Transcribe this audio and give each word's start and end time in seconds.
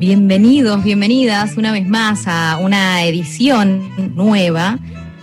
Bienvenidos, 0.00 0.82
bienvenidas 0.82 1.58
una 1.58 1.72
vez 1.72 1.86
más 1.86 2.26
a 2.26 2.56
una 2.56 3.04
edición 3.04 4.16
nueva 4.16 4.78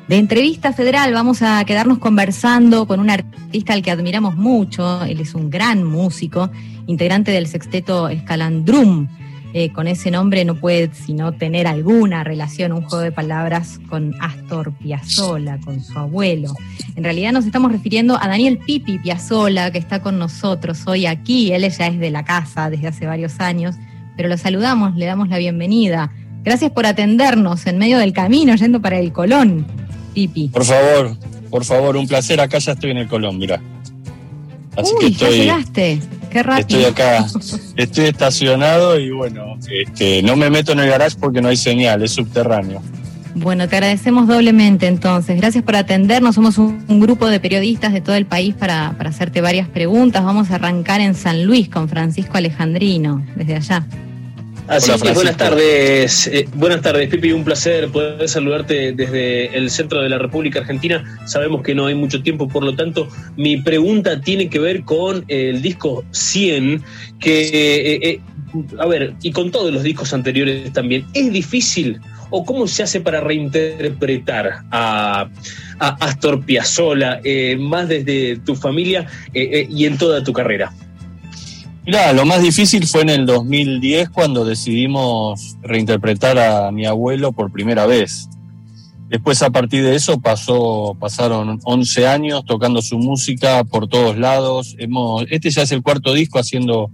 de 0.08 0.18
Entrevista 0.18 0.72
Federal. 0.72 1.12
Vamos 1.14 1.42
a 1.42 1.66
quedarnos 1.66 1.98
conversando 1.98 2.86
con 2.86 3.00
un 3.00 3.10
artista 3.10 3.74
al 3.74 3.82
que 3.82 3.90
admiramos 3.90 4.36
mucho. 4.36 5.04
Él 5.06 5.20
es 5.20 5.34
un 5.34 5.50
gran 5.50 5.84
músico, 5.84 6.52
integrante 6.86 7.32
del 7.32 7.48
sexteto 7.48 8.08
Escalandrum. 8.08 9.08
Eh, 9.56 9.74
con 9.74 9.88
ese 9.88 10.12
nombre 10.12 10.46
no 10.46 10.54
puede 10.54 10.94
sino 10.94 11.32
tener 11.32 11.66
alguna 11.66 12.24
relación, 12.24 12.72
un 12.72 12.84
juego 12.84 13.04
de 13.04 13.12
palabras 13.12 13.80
con 13.90 14.14
Astor 14.22 14.74
Piazzolla, 14.74 15.58
con 15.60 15.82
su 15.82 15.98
abuelo. 15.98 16.54
En 16.96 17.04
realidad 17.04 17.32
nos 17.32 17.48
estamos 17.48 17.72
refiriendo 17.72 18.16
a 18.22 18.28
Daniel 18.28 18.60
Pipi 18.60 19.00
Piazzolla, 19.00 19.72
que 19.72 19.80
está 19.80 20.04
con 20.04 20.20
nosotros 20.20 20.86
hoy 20.86 21.08
aquí. 21.08 21.52
Él 21.52 21.68
ya 21.68 21.88
es 21.88 21.98
de 21.98 22.12
la 22.12 22.24
casa 22.24 22.70
desde 22.70 22.90
hace 22.90 23.08
varios 23.08 23.40
años 23.40 23.76
pero 24.18 24.28
lo 24.28 24.38
saludamos, 24.38 24.96
le 24.96 25.06
damos 25.06 25.30
la 25.30 25.38
bienvenida. 25.38 26.12
Gracias 26.44 26.72
por 26.72 26.86
atendernos 26.86 27.66
en 27.68 27.78
medio 27.78 28.00
del 28.00 28.14
camino, 28.14 28.56
yendo 28.56 28.82
para 28.82 29.00
el 29.00 29.14
Colón, 29.14 29.66
Pipi. 30.14 30.50
Por 30.50 30.66
favor, 30.66 31.16
por 31.50 31.64
favor, 31.64 31.96
un 31.96 32.08
placer. 32.08 32.42
Acá 32.42 32.58
ya 32.58 32.74
estoy 32.74 32.92
en 32.92 32.98
el 32.98 33.08
Colón, 33.08 33.38
mira. 33.38 33.62
Así 34.76 34.94
que 35.00 35.08
estoy, 35.08 35.30
ya 35.30 35.38
llegaste. 35.38 36.00
Qué 36.32 36.44
rápido. 36.44 36.80
Estoy 36.80 36.92
acá, 36.92 37.26
estoy 37.78 38.06
estacionado 38.06 39.00
y 39.00 39.12
bueno, 39.12 39.58
este, 39.72 40.22
no 40.24 40.36
me 40.36 40.50
meto 40.50 40.74
en 40.74 40.80
el 40.80 40.90
garage 40.90 41.16
porque 41.20 41.42
no 41.42 41.50
hay 41.50 41.58
señal, 41.58 42.04
es 42.04 42.12
subterráneo. 42.12 42.82
Bueno, 43.36 43.68
te 43.70 43.76
agradecemos 43.76 44.28
doblemente 44.28 44.88
entonces. 44.88 45.38
Gracias 45.38 45.64
por 45.64 45.76
atendernos. 45.76 46.34
Somos 46.34 46.58
un, 46.58 47.00
grupo 47.00 47.28
de 47.28 47.40
periodistas 47.40 47.94
de 47.94 48.02
todo 48.02 48.16
el 48.16 48.26
país 48.26 48.56
para, 48.56 48.96
para, 48.98 49.12
hacerte 49.12 49.42
varias 49.42 49.68
preguntas. 49.68 50.24
Vamos 50.24 50.50
a 50.50 50.56
arrancar 50.56 51.02
en 51.02 51.14
San 51.14 51.44
Luis 51.46 51.70
con 51.70 51.88
Francisco 51.88 52.38
Alejandrino, 52.38 53.24
desde 53.36 53.56
allá. 53.56 53.86
Así 54.68 54.92
que 55.02 55.12
buenas 55.14 55.38
tardes, 55.38 56.28
eh, 56.28 56.46
buenas 56.54 56.82
tardes, 56.82 57.08
Pipi, 57.10 57.32
un 57.32 57.46
placer 57.46 57.88
poder 57.88 58.28
saludarte 58.28 58.92
desde 58.92 59.58
el 59.58 59.70
centro 59.70 60.02
de 60.02 60.10
la 60.10 60.18
República 60.18 60.60
Argentina. 60.60 61.20
Sabemos 61.26 61.62
que 61.64 61.74
no 61.74 61.86
hay 61.86 61.96
mucho 61.96 62.22
tiempo, 62.22 62.50
por 62.50 62.64
lo 62.64 62.76
tanto, 62.76 63.08
mi 63.38 63.58
pregunta 63.62 64.20
tiene 64.20 64.50
que 64.50 64.60
ver 64.60 64.84
con 64.84 65.24
el 65.30 65.62
disco 65.62 66.04
100, 66.12 66.84
que, 67.20 67.48
eh, 67.48 68.10
eh, 68.10 68.20
a 68.78 68.86
ver, 68.88 69.14
y 69.22 69.32
con 69.32 69.52
todos 69.52 69.72
los 69.74 69.84
discos 69.84 70.14
anteriores 70.14 70.74
también, 70.74 71.06
¿es 71.14 71.32
difícil 71.32 72.02
o 72.30 72.44
cómo 72.44 72.68
se 72.68 72.84
hace 72.84 73.00
para 73.00 73.22
reinterpretar 73.22 74.64
a, 74.72 75.30
Astor 75.80 76.44
Piazzolla, 76.44 77.22
más 77.60 77.88
desde 77.88 78.38
tu 78.38 78.56
familia 78.56 79.08
y 79.34 79.86
en 79.86 79.98
toda 79.98 80.24
tu 80.24 80.34
carrera? 80.34 80.74
Mira, 81.88 82.12
lo 82.12 82.26
más 82.26 82.42
difícil 82.42 82.86
fue 82.86 83.04
en 83.04 83.10
el 83.10 83.26
2010 83.26 84.10
cuando 84.10 84.44
decidimos 84.44 85.56
reinterpretar 85.62 86.38
a 86.38 86.70
mi 86.70 86.86
abuelo 86.86 87.32
por 87.32 87.50
primera 87.50 87.86
vez. 87.86 88.28
Después 89.08 89.42
a 89.42 89.52
partir 89.52 89.86
de 89.86 89.96
eso 89.96 90.20
pasó, 90.20 90.98
pasaron 91.00 91.62
11 91.64 92.06
años 92.06 92.44
tocando 92.44 92.82
su 92.82 92.98
música 92.98 93.64
por 93.64 93.88
todos 93.88 94.18
lados. 94.18 94.76
Hemos, 94.80 95.24
este 95.30 95.50
ya 95.50 95.62
es 95.62 95.72
el 95.72 95.82
cuarto 95.82 96.14
disco 96.14 96.40
haciendo 96.40 96.92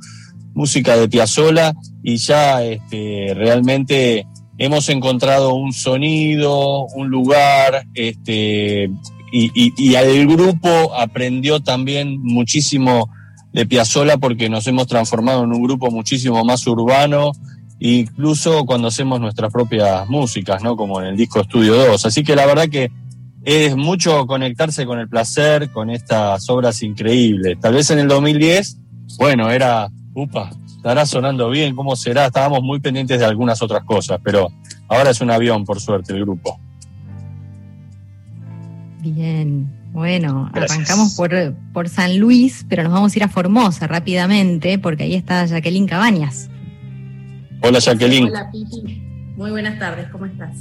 música 0.54 0.96
de 0.96 1.10
Piazzolla 1.10 1.74
y 2.04 2.18
ya 2.18 2.64
este, 2.64 3.34
realmente 3.34 4.28
hemos 4.60 4.90
encontrado 4.90 5.56
un 5.56 5.74
sonido, 5.74 6.86
un 6.94 7.10
lugar, 7.10 7.88
este, 7.96 8.92
y, 9.32 9.52
y, 9.56 9.74
y 9.76 9.96
el 9.96 10.28
grupo 10.28 10.94
aprendió 10.96 11.62
también 11.62 12.22
muchísimo 12.22 13.10
de 13.54 13.66
Piazzola 13.66 14.18
porque 14.18 14.50
nos 14.50 14.68
hemos 14.68 14.88
transformado 14.88 15.44
en 15.44 15.54
un 15.54 15.64
grupo 15.64 15.92
muchísimo 15.92 16.44
más 16.44 16.66
urbano, 16.68 17.32
incluso 17.80 18.66
cuando 18.66 18.88
hacemos 18.88 19.22
nuestras 19.22 19.54
propias 19.54 20.10
músicas, 20.10 20.64
¿no? 20.64 20.76
Como 20.76 21.00
en 21.00 21.08
el 21.08 21.18
disco 21.18 21.40
Estudio 21.40 21.76
2. 21.76 22.06
Así 22.06 22.24
que 22.24 22.36
la 22.36 22.46
verdad 22.46 22.68
que 22.68 22.92
es 23.44 23.76
mucho 23.76 24.26
conectarse 24.26 24.86
con 24.86 25.00
el 25.00 25.08
placer, 25.08 25.72
con 25.72 25.90
estas 25.90 26.50
obras 26.50 26.82
increíbles. 26.82 27.60
Tal 27.60 27.76
vez 27.76 27.92
en 27.92 28.00
el 28.00 28.08
2010, 28.08 28.80
bueno, 29.20 29.52
era, 29.52 29.90
upa, 30.16 30.50
estará 30.66 31.06
sonando 31.06 31.50
bien, 31.50 31.76
¿cómo 31.76 31.96
será? 31.96 32.26
Estábamos 32.26 32.64
muy 32.64 32.80
pendientes 32.80 33.20
de 33.20 33.26
algunas 33.26 33.62
otras 33.62 33.84
cosas, 33.84 34.20
pero 34.24 34.48
ahora 34.88 35.12
es 35.12 35.22
un 35.22 35.30
avión, 35.30 35.64
por 35.64 35.80
suerte, 35.80 36.14
el 36.14 36.22
grupo. 36.22 36.60
Bien. 39.02 39.83
Bueno, 39.94 40.50
arrancamos 40.54 41.14
por, 41.14 41.54
por 41.72 41.88
San 41.88 42.18
Luis, 42.18 42.66
pero 42.68 42.82
nos 42.82 42.92
vamos 42.92 43.14
a 43.14 43.20
ir 43.20 43.24
a 43.24 43.28
Formosa 43.28 43.86
rápidamente, 43.86 44.80
porque 44.80 45.04
ahí 45.04 45.14
está 45.14 45.46
Jacqueline 45.46 45.86
Cabañas. 45.86 46.50
Hola 47.62 47.78
Jacqueline. 47.78 48.26
Hola 48.26 48.50
Pipi. 48.52 49.04
Muy 49.36 49.52
buenas 49.52 49.78
tardes, 49.78 50.08
¿cómo 50.12 50.26
estás? 50.26 50.56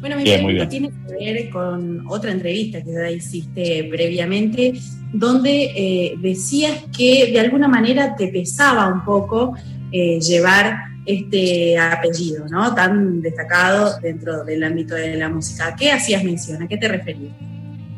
Bueno, 0.00 0.16
mi 0.16 0.24
pregunta 0.24 0.68
tiene 0.68 0.90
que 0.90 1.14
ver 1.14 1.48
con 1.48 2.04
otra 2.08 2.30
entrevista 2.30 2.82
que 2.82 2.92
ya 2.92 3.10
hiciste 3.10 3.88
previamente, 3.90 4.74
donde 5.14 5.72
eh, 5.74 6.14
decías 6.20 6.84
que 6.94 7.32
de 7.32 7.40
alguna 7.40 7.68
manera 7.68 8.14
te 8.16 8.28
pesaba 8.28 8.86
un 8.92 9.02
poco 9.02 9.54
eh, 9.90 10.20
llevar 10.20 10.76
este 11.06 11.78
apellido, 11.78 12.46
¿no? 12.50 12.74
Tan 12.74 13.22
destacado 13.22 13.98
dentro 14.02 14.44
del 14.44 14.62
ámbito 14.62 14.94
de 14.94 15.16
la 15.16 15.30
música. 15.30 15.74
qué 15.74 15.90
hacías 15.90 16.22
mención? 16.22 16.62
¿A 16.62 16.68
qué 16.68 16.76
te 16.76 16.86
referías? 16.86 17.47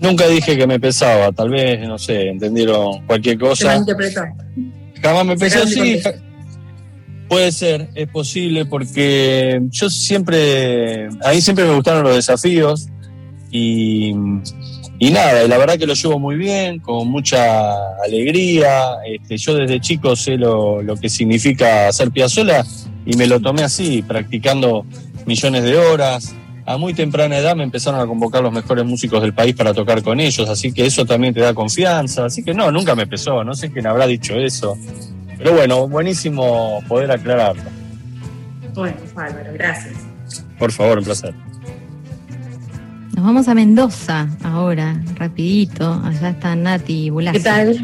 Nunca 0.00 0.26
dije 0.26 0.56
que 0.56 0.66
me 0.66 0.80
pesaba, 0.80 1.30
tal 1.32 1.50
vez, 1.50 1.86
no 1.86 1.98
sé, 1.98 2.28
entendieron 2.28 3.06
cualquier 3.06 3.38
cosa. 3.38 3.84
Jamás 5.02 5.26
me 5.26 5.36
pesó, 5.36 5.66
sí. 5.66 6.00
Puede 7.28 7.52
ser, 7.52 7.90
es 7.94 8.08
posible, 8.08 8.64
porque 8.64 9.60
yo 9.70 9.90
siempre, 9.90 11.06
a 11.22 11.30
mí 11.32 11.40
siempre 11.40 11.64
me 11.64 11.74
gustaron 11.74 12.02
los 12.02 12.16
desafíos 12.16 12.88
y, 13.52 14.14
y 14.98 15.10
nada, 15.10 15.44
y 15.44 15.48
la 15.48 15.58
verdad 15.58 15.78
que 15.78 15.86
lo 15.86 15.94
llevo 15.94 16.18
muy 16.18 16.36
bien, 16.36 16.80
con 16.80 17.08
mucha 17.08 17.74
alegría. 18.02 18.96
Este, 19.06 19.36
yo 19.36 19.54
desde 19.54 19.80
chico 19.80 20.16
sé 20.16 20.36
lo, 20.36 20.82
lo 20.82 20.96
que 20.96 21.08
significa 21.08 21.88
hacer 21.88 22.10
piazola 22.10 22.66
y 23.06 23.16
me 23.16 23.26
lo 23.26 23.38
tomé 23.38 23.62
así, 23.62 24.02
practicando 24.02 24.84
millones 25.26 25.62
de 25.62 25.76
horas, 25.76 26.34
a 26.66 26.76
muy 26.76 26.94
temprana 26.94 27.38
edad 27.38 27.56
me 27.56 27.64
empezaron 27.64 28.00
a 28.00 28.06
convocar 28.06 28.42
los 28.42 28.52
mejores 28.52 28.84
músicos 28.84 29.22
del 29.22 29.34
país 29.34 29.54
para 29.54 29.74
tocar 29.74 30.02
con 30.02 30.20
ellos, 30.20 30.48
así 30.48 30.72
que 30.72 30.86
eso 30.86 31.04
también 31.04 31.34
te 31.34 31.40
da 31.40 31.54
confianza. 31.54 32.26
Así 32.26 32.42
que 32.42 32.54
no, 32.54 32.70
nunca 32.70 32.94
me 32.94 33.06
pesó, 33.06 33.42
no 33.44 33.54
sé 33.54 33.70
quién 33.70 33.86
habrá 33.86 34.06
dicho 34.06 34.34
eso. 34.34 34.76
Pero 35.38 35.54
bueno, 35.54 35.88
buenísimo 35.88 36.82
poder 36.86 37.10
aclararlo. 37.10 37.62
Bueno, 38.74 38.96
Álvaro, 39.16 39.52
gracias. 39.54 39.94
Por 40.58 40.70
favor, 40.70 40.98
un 40.98 41.04
placer. 41.04 41.34
Nos 43.14 43.24
vamos 43.24 43.48
a 43.48 43.54
Mendoza 43.54 44.28
ahora, 44.42 45.00
rapidito. 45.16 46.00
Allá 46.04 46.30
está 46.30 46.54
Nati 46.54 47.10
Bulassi. 47.10 47.38
¿Qué 47.38 47.44
tal? 47.44 47.80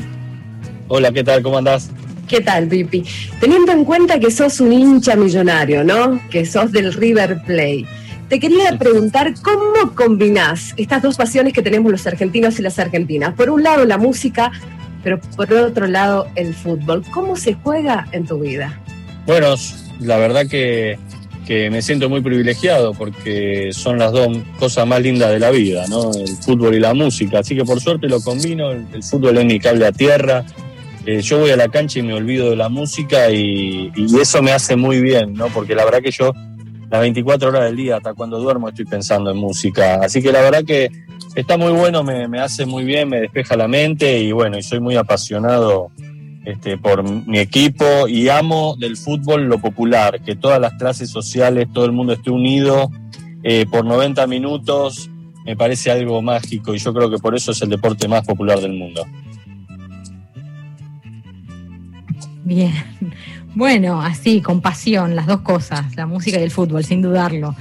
Hola, 0.88 1.10
¿qué 1.12 1.24
tal? 1.24 1.42
¿Cómo 1.42 1.58
andás? 1.58 1.90
¿Qué 2.28 2.40
tal, 2.40 2.68
Pipi? 2.68 3.04
Teniendo 3.40 3.72
en 3.72 3.84
cuenta 3.84 4.18
que 4.18 4.30
sos 4.30 4.60
un 4.60 4.72
hincha 4.72 5.16
millonario, 5.16 5.84
¿no? 5.84 6.20
Que 6.30 6.44
sos 6.44 6.72
del 6.72 6.92
River 6.92 7.42
Plate 7.44 7.86
te 8.28 8.40
quería 8.40 8.76
preguntar 8.78 9.34
cómo 9.40 9.94
combinás 9.94 10.74
estas 10.76 11.02
dos 11.02 11.16
pasiones 11.16 11.52
que 11.52 11.62
tenemos 11.62 11.90
los 11.92 12.06
argentinos 12.06 12.58
y 12.58 12.62
las 12.62 12.78
argentinas. 12.78 13.34
Por 13.34 13.50
un 13.50 13.62
lado 13.62 13.84
la 13.84 13.98
música, 13.98 14.50
pero 15.04 15.20
por 15.36 15.52
otro 15.52 15.86
lado 15.86 16.26
el 16.34 16.54
fútbol. 16.54 17.04
¿Cómo 17.12 17.36
se 17.36 17.54
juega 17.54 18.08
en 18.12 18.26
tu 18.26 18.40
vida? 18.40 18.80
Bueno, 19.26 19.54
la 20.00 20.16
verdad 20.16 20.46
que, 20.46 20.98
me 21.48 21.80
siento 21.80 22.08
muy 22.08 22.20
privilegiado 22.20 22.92
porque 22.92 23.68
son 23.72 23.98
las 23.98 24.10
dos 24.10 24.36
cosas 24.58 24.84
más 24.84 25.00
lindas 25.00 25.30
de 25.30 25.38
la 25.38 25.50
vida, 25.52 25.86
¿no? 25.88 26.10
El 26.12 26.36
fútbol 26.38 26.74
y 26.74 26.80
la 26.80 26.92
música. 26.92 27.38
Así 27.38 27.54
que 27.54 27.64
por 27.64 27.80
suerte 27.80 28.08
lo 28.08 28.20
combino. 28.20 28.72
El, 28.72 29.02
fútbol 29.04 29.38
es 29.38 29.44
mi 29.44 29.60
cable 29.60 29.86
a 29.86 29.92
tierra. 29.92 30.44
Eh, 31.04 31.20
yo 31.22 31.38
voy 31.38 31.50
a 31.50 31.56
la 31.56 31.68
cancha 31.68 32.00
y 32.00 32.02
me 32.02 32.14
olvido 32.14 32.50
de 32.50 32.56
la 32.56 32.68
música 32.68 33.30
y 33.30 33.92
eso 34.20 34.42
me 34.42 34.50
hace 34.50 34.74
muy 34.74 35.00
bien, 35.00 35.34
¿no? 35.34 35.46
Porque 35.46 35.76
la 35.76 35.84
verdad 35.84 36.02
que 36.02 36.10
yo 36.10 36.32
las 36.90 37.00
24 37.00 37.48
horas 37.48 37.64
del 37.64 37.76
día, 37.76 37.96
hasta 37.96 38.14
cuando 38.14 38.38
duermo 38.38 38.68
estoy 38.68 38.84
pensando 38.84 39.30
en 39.30 39.36
música. 39.36 39.96
Así 39.96 40.22
que 40.22 40.32
la 40.32 40.40
verdad 40.40 40.64
que 40.64 40.90
está 41.34 41.56
muy 41.56 41.72
bueno, 41.72 42.02
me, 42.02 42.40
hace 42.40 42.66
muy 42.66 42.84
bien, 42.84 43.08
me 43.08 43.20
despeja 43.20 43.56
la 43.56 43.68
mente 43.68 44.20
y 44.20 44.32
bueno, 44.32 44.58
y 44.58 44.62
soy 44.62 44.80
muy 44.80 44.96
apasionado 44.96 45.90
este, 46.44 46.78
por 46.78 47.02
mi 47.02 47.38
equipo 47.38 48.06
y 48.08 48.28
amo 48.28 48.76
del 48.78 48.96
fútbol 48.96 49.44
lo 49.44 49.58
popular, 49.58 50.20
que 50.22 50.36
todas 50.36 50.60
las 50.60 50.74
clases 50.74 51.10
sociales, 51.10 51.68
todo 51.72 51.84
el 51.84 51.92
mundo 51.92 52.12
esté 52.12 52.30
unido 52.30 52.90
eh, 53.42 53.66
por 53.70 53.84
90 53.84 54.26
minutos, 54.26 55.10
me 55.44 55.56
parece 55.56 55.90
algo 55.90 56.22
mágico 56.22 56.74
y 56.74 56.78
yo 56.78 56.94
creo 56.94 57.10
que 57.10 57.18
por 57.18 57.34
eso 57.34 57.52
es 57.52 57.62
el 57.62 57.68
deporte 57.68 58.08
más 58.08 58.24
popular 58.24 58.60
del 58.60 58.72
mundo. 58.72 59.04
Bien. 62.46 62.72
Bueno, 63.56 64.00
así, 64.00 64.40
con 64.40 64.60
pasión, 64.60 65.16
las 65.16 65.26
dos 65.26 65.40
cosas, 65.40 65.96
la 65.96 66.06
música 66.06 66.38
y 66.38 66.44
el 66.44 66.52
fútbol, 66.52 66.84
sin 66.84 67.02
dudarlo. 67.02 67.56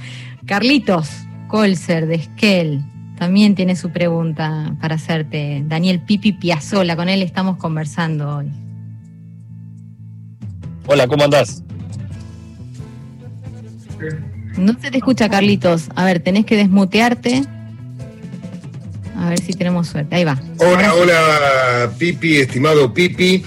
Carlitos 0.46 1.10
Colser 1.48 2.06
de 2.06 2.14
Esquel 2.14 2.84
también 3.18 3.56
tiene 3.56 3.74
su 3.74 3.90
pregunta 3.90 4.76
para 4.80 4.94
hacerte. 4.94 5.64
Daniel 5.66 5.98
Pipi 5.98 6.34
Piazzola, 6.34 6.94
con 6.94 7.08
él 7.08 7.22
estamos 7.22 7.56
conversando 7.56 8.36
hoy. 8.36 8.46
Hola, 10.86 11.08
¿cómo 11.08 11.24
andás? 11.24 11.64
No 14.56 14.72
se 14.80 14.92
te 14.92 14.98
escucha, 14.98 15.28
Carlitos. 15.28 15.88
A 15.96 16.04
ver, 16.04 16.20
tenés 16.20 16.46
que 16.46 16.56
desmutearte. 16.56 17.42
A 19.16 19.30
ver 19.30 19.40
si 19.40 19.52
tenemos 19.52 19.88
suerte. 19.88 20.14
Ahí 20.14 20.22
va. 20.22 20.38
Hola, 20.58 20.94
hola, 20.94 21.90
Pipi, 21.98 22.36
estimado 22.36 22.94
Pipi. 22.94 23.42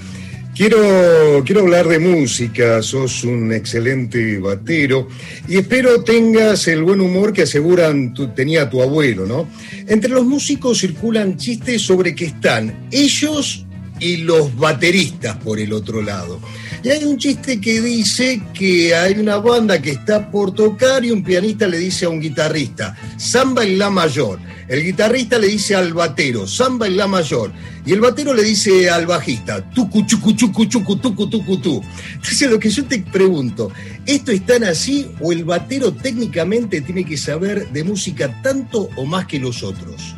Quiero, 0.54 1.42
quiero 1.44 1.62
hablar 1.62 1.86
de 1.88 1.98
música, 1.98 2.82
sos 2.82 3.24
un 3.24 3.52
excelente 3.52 4.38
batero 4.38 5.08
y 5.48 5.56
espero 5.58 6.02
tengas 6.02 6.66
el 6.68 6.82
buen 6.82 7.00
humor 7.00 7.32
que 7.32 7.42
aseguran 7.42 8.12
tu, 8.12 8.28
tenía 8.28 8.68
tu 8.68 8.82
abuelo, 8.82 9.26
¿no? 9.26 9.48
Entre 9.86 10.10
los 10.10 10.26
músicos 10.26 10.80
circulan 10.80 11.36
chistes 11.36 11.82
sobre 11.82 12.14
que 12.14 12.26
están 12.26 12.88
ellos 12.90 13.64
y 14.00 14.18
los 14.18 14.54
bateristas 14.56 15.36
por 15.36 15.60
el 15.60 15.72
otro 15.72 16.02
lado. 16.02 16.40
Y 16.82 16.88
hay 16.88 17.04
un 17.04 17.18
chiste 17.18 17.60
que 17.60 17.80
dice 17.80 18.42
que 18.54 18.94
hay 18.94 19.18
una 19.18 19.36
banda 19.36 19.80
que 19.80 19.90
está 19.90 20.30
por 20.30 20.54
tocar 20.54 21.04
y 21.04 21.10
un 21.10 21.22
pianista 21.22 21.68
le 21.68 21.78
dice 21.78 22.06
a 22.06 22.08
un 22.08 22.20
guitarrista, 22.20 22.96
samba 23.18 23.64
en 23.64 23.78
la 23.78 23.90
mayor. 23.90 24.38
El 24.70 24.84
guitarrista 24.84 25.36
le 25.36 25.48
dice 25.48 25.74
al 25.74 25.92
batero, 25.92 26.46
samba 26.46 26.86
en 26.86 26.96
la 26.96 27.08
mayor. 27.08 27.50
Y 27.84 27.92
el 27.92 28.00
batero 28.00 28.32
le 28.32 28.44
dice 28.44 28.88
al 28.88 29.04
bajista, 29.04 29.68
tucu, 29.70 30.06
chucu, 30.06 30.32
chucu, 30.32 30.64
chucu, 30.66 30.96
tucu, 30.96 31.28
tucu, 31.28 31.56
tu. 31.56 31.82
Entonces 32.14 32.48
lo 32.48 32.58
que 32.60 32.70
yo 32.70 32.84
te 32.84 33.00
pregunto, 33.00 33.72
¿esto 34.06 34.30
es 34.30 34.46
tan 34.46 34.62
así 34.62 35.10
o 35.20 35.32
el 35.32 35.44
batero 35.44 35.92
técnicamente 35.92 36.82
tiene 36.82 37.04
que 37.04 37.16
saber 37.16 37.68
de 37.70 37.82
música 37.82 38.40
tanto 38.42 38.88
o 38.96 39.04
más 39.04 39.26
que 39.26 39.40
los 39.40 39.64
otros? 39.64 40.14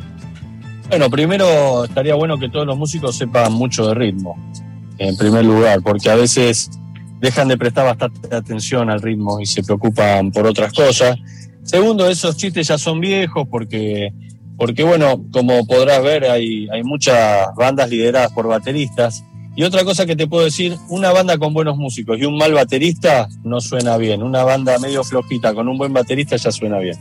Bueno, 0.87 1.09
primero 1.09 1.85
estaría 1.85 2.13
bueno 2.13 2.37
que 2.37 2.47
todos 2.47 2.67
los 2.67 2.77
músicos 2.77 3.17
sepan 3.17 3.51
mucho 3.53 3.87
de 3.87 3.95
ritmo 3.95 4.37
en 4.99 5.17
primer 5.17 5.45
lugar, 5.45 5.81
porque 5.81 6.09
a 6.09 6.15
veces 6.15 6.69
dejan 7.19 7.47
de 7.47 7.57
prestar 7.57 7.85
bastante 7.85 8.35
atención 8.35 8.89
al 8.89 9.01
ritmo 9.01 9.39
y 9.39 9.45
se 9.45 9.63
preocupan 9.63 10.31
por 10.31 10.45
otras 10.45 10.71
cosas. 10.73 11.17
Segundo, 11.63 12.09
esos 12.09 12.35
chistes 12.37 12.67
ya 12.67 12.77
son 12.77 12.99
viejos 12.99 13.47
porque, 13.49 14.13
porque 14.63 14.83
bueno, 14.83 15.25
como 15.29 15.67
podrás 15.67 16.01
ver, 16.01 16.23
hay, 16.23 16.69
hay 16.69 16.83
muchas 16.83 17.53
bandas 17.57 17.89
lideradas 17.89 18.31
por 18.31 18.47
bateristas. 18.47 19.21
Y 19.57 19.63
otra 19.63 19.83
cosa 19.83 20.05
que 20.05 20.15
te 20.15 20.25
puedo 20.25 20.45
decir, 20.45 20.77
una 20.87 21.11
banda 21.11 21.37
con 21.37 21.53
buenos 21.53 21.75
músicos 21.75 22.17
y 22.17 22.23
un 22.23 22.37
mal 22.37 22.53
baterista 22.53 23.27
no 23.43 23.59
suena 23.59 23.97
bien. 23.97 24.23
Una 24.23 24.45
banda 24.45 24.79
medio 24.79 25.03
flojita 25.03 25.53
con 25.53 25.67
un 25.67 25.77
buen 25.77 25.91
baterista 25.91 26.37
ya 26.37 26.49
suena 26.49 26.79
bien. 26.79 26.97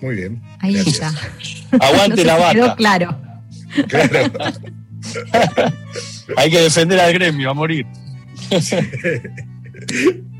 Muy 0.00 0.16
bien. 0.16 0.42
Ahí 0.58 0.74
está. 0.74 1.12
Aguante 1.78 2.24
la 2.24 2.38
banda. 2.38 2.74
claro. 2.74 3.16
Claro. 3.86 4.32
Hay 6.36 6.50
que 6.50 6.58
defender 6.58 6.98
al 6.98 7.12
gremio 7.12 7.52
a 7.52 7.54
morir. 7.54 7.86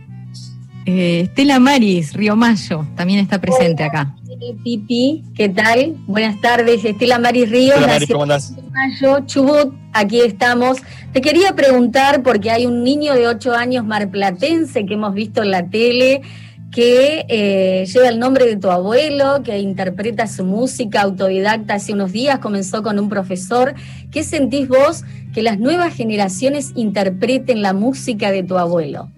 Eh, 0.85 1.21
Estela 1.21 1.61
Maris, 1.61 2.13
Río 2.15 2.35
Mayo, 2.35 2.87
también 2.97 3.21
está 3.21 3.41
presente 3.41 3.85
acá. 3.85 4.17
Pipi, 4.65 5.23
¿qué 5.37 5.49
tal? 5.49 5.95
Buenas 6.07 6.41
tardes, 6.41 6.85
Estela 6.85 7.19
Maris 7.19 7.49
Río. 7.49 7.75
Estela 7.75 7.87
Maris, 7.87 8.09
¿cómo 8.11 8.23
andás? 8.25 8.55
Mayo, 8.73 9.25
Chubut, 9.27 9.75
aquí 9.93 10.21
estamos. 10.21 10.79
Te 11.13 11.21
quería 11.21 11.55
preguntar, 11.55 12.23
porque 12.23 12.51
hay 12.51 12.67
un 12.67 12.83
niño 12.83 13.15
de 13.15 13.29
8 13.29 13.53
años 13.53 13.85
marplatense 13.85 14.85
que 14.85 14.95
hemos 14.95 15.15
visto 15.15 15.43
en 15.43 15.51
la 15.53 15.69
tele, 15.69 16.23
que 16.73 17.25
eh, 17.29 17.87
lleva 17.87 18.09
el 18.09 18.19
nombre 18.19 18.47
de 18.47 18.57
tu 18.57 18.71
abuelo, 18.71 19.43
que 19.45 19.59
interpreta 19.59 20.27
su 20.27 20.45
música 20.45 21.03
autodidacta 21.03 21.75
hace 21.75 21.93
unos 21.93 22.11
días, 22.11 22.41
comenzó 22.41 22.83
con 22.83 22.99
un 22.99 23.09
profesor. 23.09 23.75
¿Qué 24.11 24.25
sentís 24.25 24.67
vos 24.67 25.05
que 25.33 25.43
las 25.43 25.61
nuevas 25.61 25.95
generaciones 25.95 26.73
interpreten 26.75 27.63
la 27.63 27.75
música 27.75 28.33
de 28.33 28.43
tu 28.43 28.59
abuelo? 28.59 29.09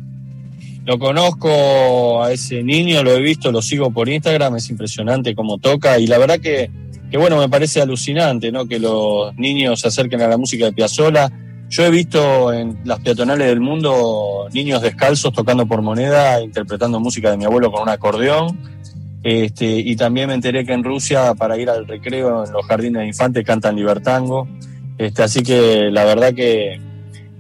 Lo 0.85 0.99
conozco 0.99 2.23
a 2.23 2.33
ese 2.33 2.63
niño, 2.63 3.03
lo 3.03 3.13
he 3.13 3.21
visto, 3.21 3.51
lo 3.51 3.63
sigo 3.63 3.91
por 3.91 4.09
Instagram, 4.09 4.57
es 4.57 4.69
impresionante 4.69 5.35
cómo 5.35 5.59
toca 5.59 5.99
y 5.99 6.07
la 6.07 6.19
verdad 6.19 6.39
que, 6.41 6.71
que 7.11 7.17
bueno, 7.17 7.39
me 7.39 7.49
parece 7.49 7.81
alucinante, 7.81 8.53
¿no? 8.53 8.67
Que 8.67 8.79
los 8.79 9.35
niños 9.37 9.81
se 9.81 9.89
acerquen 9.89 10.21
a 10.21 10.29
la 10.29 10.37
música 10.37 10.67
de 10.67 10.73
Piazzolla 10.73 11.33
yo 11.75 11.85
he 11.85 11.91
visto 11.91 12.53
en 12.53 12.79
las 12.85 13.01
peatonales 13.01 13.49
del 13.49 13.61
mundo 13.61 14.47
niños 14.53 14.83
descalzos 14.83 15.33
tocando 15.33 15.67
por 15.67 15.83
moneda, 15.83 16.41
interpretando 16.41 17.01
música 17.01 17.33
de 17.33 17.37
mi 17.37 17.45
abuelo 17.47 17.73
con 17.73 17.83
un 17.83 17.89
acordeón. 17.89 18.57
Este, 19.25 19.67
y 19.81 19.97
también 19.97 20.29
me 20.29 20.35
enteré 20.35 20.65
que 20.65 20.73
en 20.73 20.85
Rusia, 20.85 21.35
para 21.35 21.57
ir 21.57 21.71
al 21.71 21.89
recreo 21.89 22.45
en 22.45 22.53
los 22.53 22.65
jardines 22.67 23.01
de 23.01 23.09
infantes, 23.09 23.45
cantan 23.45 23.75
libertango. 23.75 24.47
Este, 24.99 25.25
así 25.25 25.43
que 25.43 25.91
la 25.91 26.05
verdad 26.05 26.35
que, 26.35 26.79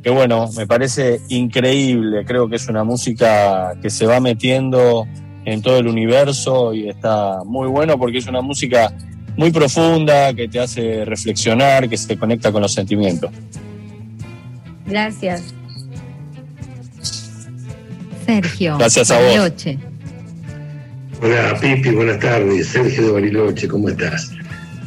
que, 0.04 0.10
bueno, 0.10 0.50
me 0.54 0.66
parece 0.66 1.22
increíble. 1.28 2.26
Creo 2.26 2.46
que 2.46 2.56
es 2.56 2.68
una 2.68 2.84
música 2.84 3.74
que 3.80 3.88
se 3.88 4.04
va 4.04 4.20
metiendo 4.20 5.06
en 5.46 5.62
todo 5.62 5.78
el 5.78 5.88
universo 5.88 6.74
y 6.74 6.90
está 6.90 7.38
muy 7.44 7.68
bueno 7.68 7.98
porque 7.98 8.18
es 8.18 8.26
una 8.26 8.42
música 8.42 8.94
muy 9.36 9.50
profunda, 9.50 10.34
que 10.34 10.46
te 10.46 10.60
hace 10.60 11.06
reflexionar, 11.06 11.88
que 11.88 11.96
se 11.96 12.18
conecta 12.18 12.52
con 12.52 12.60
los 12.60 12.72
sentimientos. 12.74 13.30
Gracias. 14.86 15.54
Sergio. 18.26 18.76
Gracias 18.76 19.10
a 19.10 19.20
Bariloche. 19.20 19.78
Hola, 21.22 21.58
Pipi, 21.58 21.90
buenas 21.90 22.18
tardes. 22.20 22.68
Sergio 22.68 23.06
de 23.06 23.12
Bariloche, 23.12 23.68
¿cómo 23.68 23.88
estás? 23.88 24.30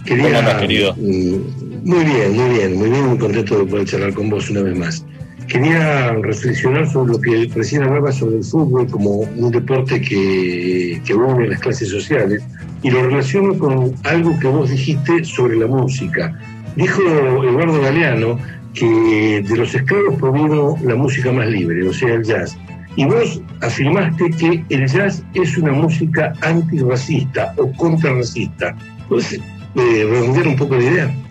Quería, 0.06 0.26
¿Cómo 0.26 0.38
estás, 0.38 0.62
querido? 0.62 0.96
Mm, 0.96 1.88
muy 1.88 2.04
bien, 2.06 2.36
muy 2.36 2.50
bien, 2.56 2.76
muy 2.76 2.90
bien, 2.90 3.06
muy 3.08 3.18
contento 3.18 3.58
de 3.58 3.66
poder 3.66 3.88
charlar 3.88 4.14
con 4.14 4.30
vos 4.30 4.50
una 4.52 4.62
vez 4.62 4.78
más. 4.78 5.07
Quería 5.48 6.12
reflexionar 6.12 6.92
sobre 6.92 7.14
lo 7.14 7.22
que 7.22 7.50
recién 7.56 7.84
hablaba 7.84 8.12
sobre 8.12 8.38
el 8.38 8.44
fútbol 8.44 8.88
como 8.88 9.20
un 9.20 9.52
deporte 9.52 10.02
que, 10.02 11.02
que 11.06 11.14
une 11.14 11.48
las 11.48 11.60
clases 11.62 11.90
sociales 11.90 12.44
y 12.84 12.92
lo 12.92 13.04
relaciono 13.04 13.58
con 13.58 13.94
algo 14.04 14.38
que 14.40 14.48
vos 14.48 14.70
dijiste 14.70 15.24
sobre 15.24 15.56
la 15.56 15.68
música. 15.68 16.38
Dijo 16.76 17.02
Eduardo 17.02 17.82
Galeano 17.82 18.38
que 18.74 19.44
de 19.48 19.58
los 19.58 19.74
esclavos 19.74 20.16
provino 20.20 20.78
la 20.84 20.96
música 20.96 21.32
más 21.32 21.48
libre, 21.48 21.88
o 21.88 21.94
sea, 21.94 22.14
el 22.14 22.24
jazz. 22.24 22.58
Y 22.96 23.06
vos 23.06 23.42
afirmaste 23.62 24.30
que 24.32 24.64
el 24.70 24.88
jazz 24.88 25.24
es 25.34 25.58
una 25.58 25.72
música 25.72 26.34
antirracista 26.42 27.54
o 27.58 27.72
contrarracista. 27.74 28.76
¿Puedes 29.08 29.34
eh, 29.34 29.40
redondear 29.76 30.48
un 30.48 30.56
poco 30.56 30.76
la 30.76 30.84
idea? 30.84 31.27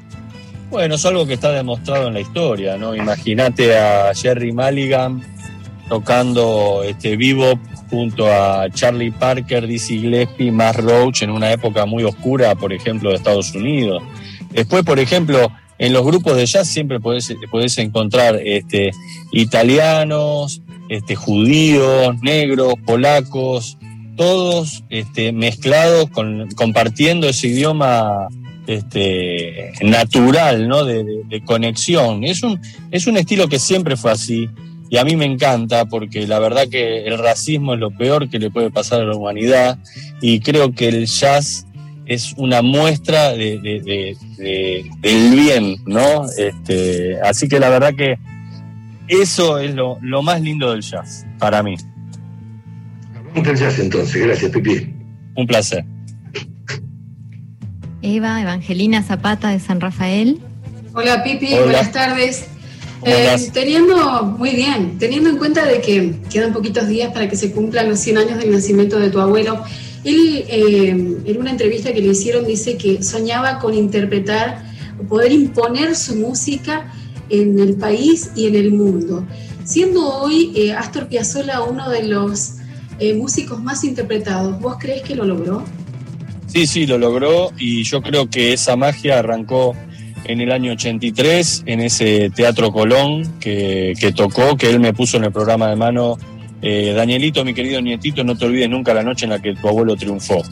Bueno, 0.70 0.96
es 0.96 1.06
algo 1.06 1.26
que 1.26 1.34
está 1.34 1.52
demostrado 1.52 2.08
en 2.08 2.14
la 2.14 2.20
historia, 2.20 2.76
¿no? 2.76 2.94
Imagínate 2.94 3.78
a 3.78 4.12
Jerry 4.14 4.52
Mulligan 4.52 5.22
tocando 5.88 6.82
este 6.84 7.16
bebop 7.16 7.58
junto 7.88 8.26
a 8.26 8.68
Charlie 8.70 9.12
Parker, 9.12 9.66
Dizzy 9.66 10.00
Gillespie, 10.00 10.50
Matt 10.50 10.76
Roach 10.76 11.22
en 11.22 11.30
una 11.30 11.52
época 11.52 11.86
muy 11.86 12.02
oscura, 12.02 12.54
por 12.56 12.72
ejemplo, 12.72 13.10
de 13.10 13.16
Estados 13.16 13.54
Unidos. 13.54 14.02
Después, 14.50 14.82
por 14.82 14.98
ejemplo, 14.98 15.52
en 15.78 15.92
los 15.92 16.04
grupos 16.04 16.36
de 16.36 16.46
jazz 16.46 16.68
siempre 16.68 16.98
podés, 16.98 17.30
encontrar 17.78 18.40
este, 18.44 18.90
italianos, 19.32 20.62
este, 20.88 21.14
judíos, 21.14 22.20
negros, 22.22 22.74
polacos, 22.84 23.78
todos 24.16 24.82
este, 24.88 25.32
mezclados, 25.32 26.10
con, 26.10 26.48
compartiendo 26.56 27.28
ese 27.28 27.48
idioma 27.48 28.28
este, 28.66 29.72
natural, 29.82 30.68
¿no? 30.68 30.84
De, 30.84 31.04
de, 31.04 31.44
conexión. 31.44 32.24
Es 32.24 32.42
un, 32.42 32.60
es 32.90 33.06
un 33.06 33.16
estilo 33.16 33.48
que 33.48 33.58
siempre 33.58 33.96
fue 33.96 34.12
así 34.12 34.48
y 34.88 34.98
a 34.98 35.04
mí 35.04 35.16
me 35.16 35.24
encanta 35.24 35.86
porque 35.86 36.26
la 36.26 36.38
verdad 36.38 36.68
que 36.68 37.06
el 37.06 37.18
racismo 37.18 37.74
es 37.74 37.80
lo 37.80 37.90
peor 37.90 38.28
que 38.28 38.38
le 38.38 38.50
puede 38.50 38.70
pasar 38.70 39.00
a 39.00 39.04
la 39.04 39.16
humanidad 39.16 39.78
y 40.20 40.40
creo 40.40 40.72
que 40.72 40.88
el 40.88 41.06
jazz 41.06 41.66
es 42.06 42.34
una 42.36 42.62
muestra 42.62 43.32
de, 43.32 43.58
del 45.00 45.30
bien, 45.30 45.76
¿no? 45.86 46.26
Este, 46.38 47.20
así 47.20 47.48
que 47.48 47.58
la 47.58 47.68
verdad 47.68 47.94
que 47.96 48.16
eso 49.08 49.58
es 49.58 49.74
lo, 49.74 49.98
más 50.22 50.40
lindo 50.40 50.70
del 50.70 50.82
jazz, 50.82 51.26
para 51.38 51.62
mí. 51.62 51.76
Del 53.34 53.56
jazz 53.56 53.78
entonces, 53.80 54.24
gracias 54.24 54.52
Pipi. 54.52 54.94
Un 55.34 55.46
placer. 55.46 55.84
Eva 58.06 58.40
Evangelina 58.40 59.02
Zapata 59.02 59.50
de 59.50 59.58
San 59.58 59.80
Rafael. 59.80 60.38
Hola 60.94 61.24
Pipi, 61.24 61.54
buenas 61.54 61.90
tardes. 61.90 62.46
Eh, 63.02 63.36
teniendo, 63.52 64.22
muy 64.22 64.50
bien, 64.54 64.96
teniendo 64.98 65.28
en 65.28 65.36
cuenta 65.36 65.66
de 65.66 65.80
que 65.80 66.14
quedan 66.30 66.52
poquitos 66.52 66.86
días 66.86 67.12
para 67.12 67.28
que 67.28 67.36
se 67.36 67.50
cumplan 67.50 67.88
los 67.88 67.98
100 67.98 68.18
años 68.18 68.38
del 68.38 68.52
nacimiento 68.52 68.98
de 69.00 69.10
tu 69.10 69.20
abuelo, 69.20 69.62
él, 70.04 70.44
eh, 70.48 70.88
en 71.24 71.36
una 71.36 71.50
entrevista 71.50 71.92
que 71.92 72.00
le 72.00 72.08
hicieron, 72.08 72.46
dice 72.46 72.76
que 72.76 73.02
soñaba 73.02 73.58
con 73.58 73.74
interpretar 73.74 74.64
o 75.00 75.02
poder 75.02 75.32
imponer 75.32 75.96
su 75.96 76.14
música 76.14 76.92
en 77.28 77.58
el 77.58 77.74
país 77.74 78.30
y 78.36 78.46
en 78.46 78.54
el 78.54 78.70
mundo. 78.70 79.26
Siendo 79.64 80.08
hoy 80.20 80.52
eh, 80.54 80.72
Astor 80.72 81.08
Piazzolla 81.08 81.62
uno 81.62 81.90
de 81.90 82.04
los 82.04 82.52
eh, 83.00 83.14
músicos 83.14 83.60
más 83.60 83.82
interpretados, 83.82 84.60
¿vos 84.60 84.76
crees 84.78 85.02
que 85.02 85.16
lo 85.16 85.24
logró? 85.24 85.64
Sí, 86.56 86.66
sí, 86.66 86.86
lo 86.86 86.96
logró 86.96 87.52
y 87.58 87.82
yo 87.82 88.00
creo 88.00 88.30
que 88.30 88.54
esa 88.54 88.76
magia 88.76 89.18
arrancó 89.18 89.76
en 90.24 90.40
el 90.40 90.50
año 90.50 90.72
83 90.72 91.64
en 91.66 91.80
ese 91.80 92.30
Teatro 92.30 92.72
Colón 92.72 93.38
que, 93.40 93.92
que 94.00 94.10
tocó, 94.10 94.56
que 94.56 94.70
él 94.70 94.80
me 94.80 94.94
puso 94.94 95.18
en 95.18 95.24
el 95.24 95.32
programa 95.32 95.68
de 95.68 95.76
mano 95.76 96.16
eh, 96.62 96.94
Danielito, 96.96 97.44
mi 97.44 97.52
querido 97.52 97.82
nietito, 97.82 98.24
no 98.24 98.38
te 98.38 98.46
olvides 98.46 98.70
nunca 98.70 98.94
la 98.94 99.02
noche 99.02 99.26
en 99.26 99.32
la 99.32 99.42
que 99.42 99.54
tu 99.54 99.68
abuelo 99.68 99.96
triunfó. 99.96 100.42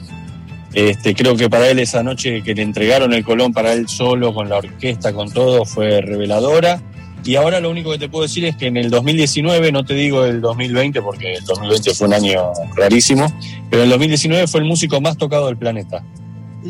Este, 0.74 1.14
creo 1.14 1.36
que 1.36 1.48
para 1.48 1.70
él 1.70 1.78
esa 1.78 2.02
noche 2.02 2.42
que 2.42 2.54
le 2.54 2.60
entregaron 2.60 3.14
el 3.14 3.24
Colón 3.24 3.54
para 3.54 3.72
él 3.72 3.88
solo, 3.88 4.34
con 4.34 4.50
la 4.50 4.58
orquesta, 4.58 5.14
con 5.14 5.32
todo, 5.32 5.64
fue 5.64 6.02
reveladora. 6.02 6.82
Y 7.24 7.36
ahora 7.36 7.58
lo 7.60 7.70
único 7.70 7.90
que 7.90 7.98
te 7.98 8.08
puedo 8.08 8.24
decir 8.24 8.44
es 8.44 8.56
que 8.56 8.66
en 8.66 8.76
el 8.76 8.90
2019, 8.90 9.72
no 9.72 9.84
te 9.84 9.94
digo 9.94 10.24
el 10.24 10.40
2020 10.42 11.00
porque 11.00 11.34
el 11.34 11.44
2020 11.44 11.94
fue 11.94 12.08
un 12.08 12.14
año 12.14 12.52
rarísimo, 12.76 13.26
pero 13.70 13.82
en 13.82 13.86
el 13.86 13.90
2019 13.90 14.46
fue 14.46 14.60
el 14.60 14.66
músico 14.66 15.00
más 15.00 15.16
tocado 15.16 15.46
del 15.46 15.56
planeta, 15.56 16.04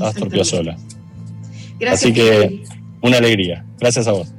Astor 0.01 0.29
Piazzolla. 0.29 0.77
Así 1.91 2.13
que 2.13 2.63
una 3.01 3.19
alegría. 3.19 3.65
Gracias 3.81 4.07
a 4.07 4.13
vos. 4.13 4.33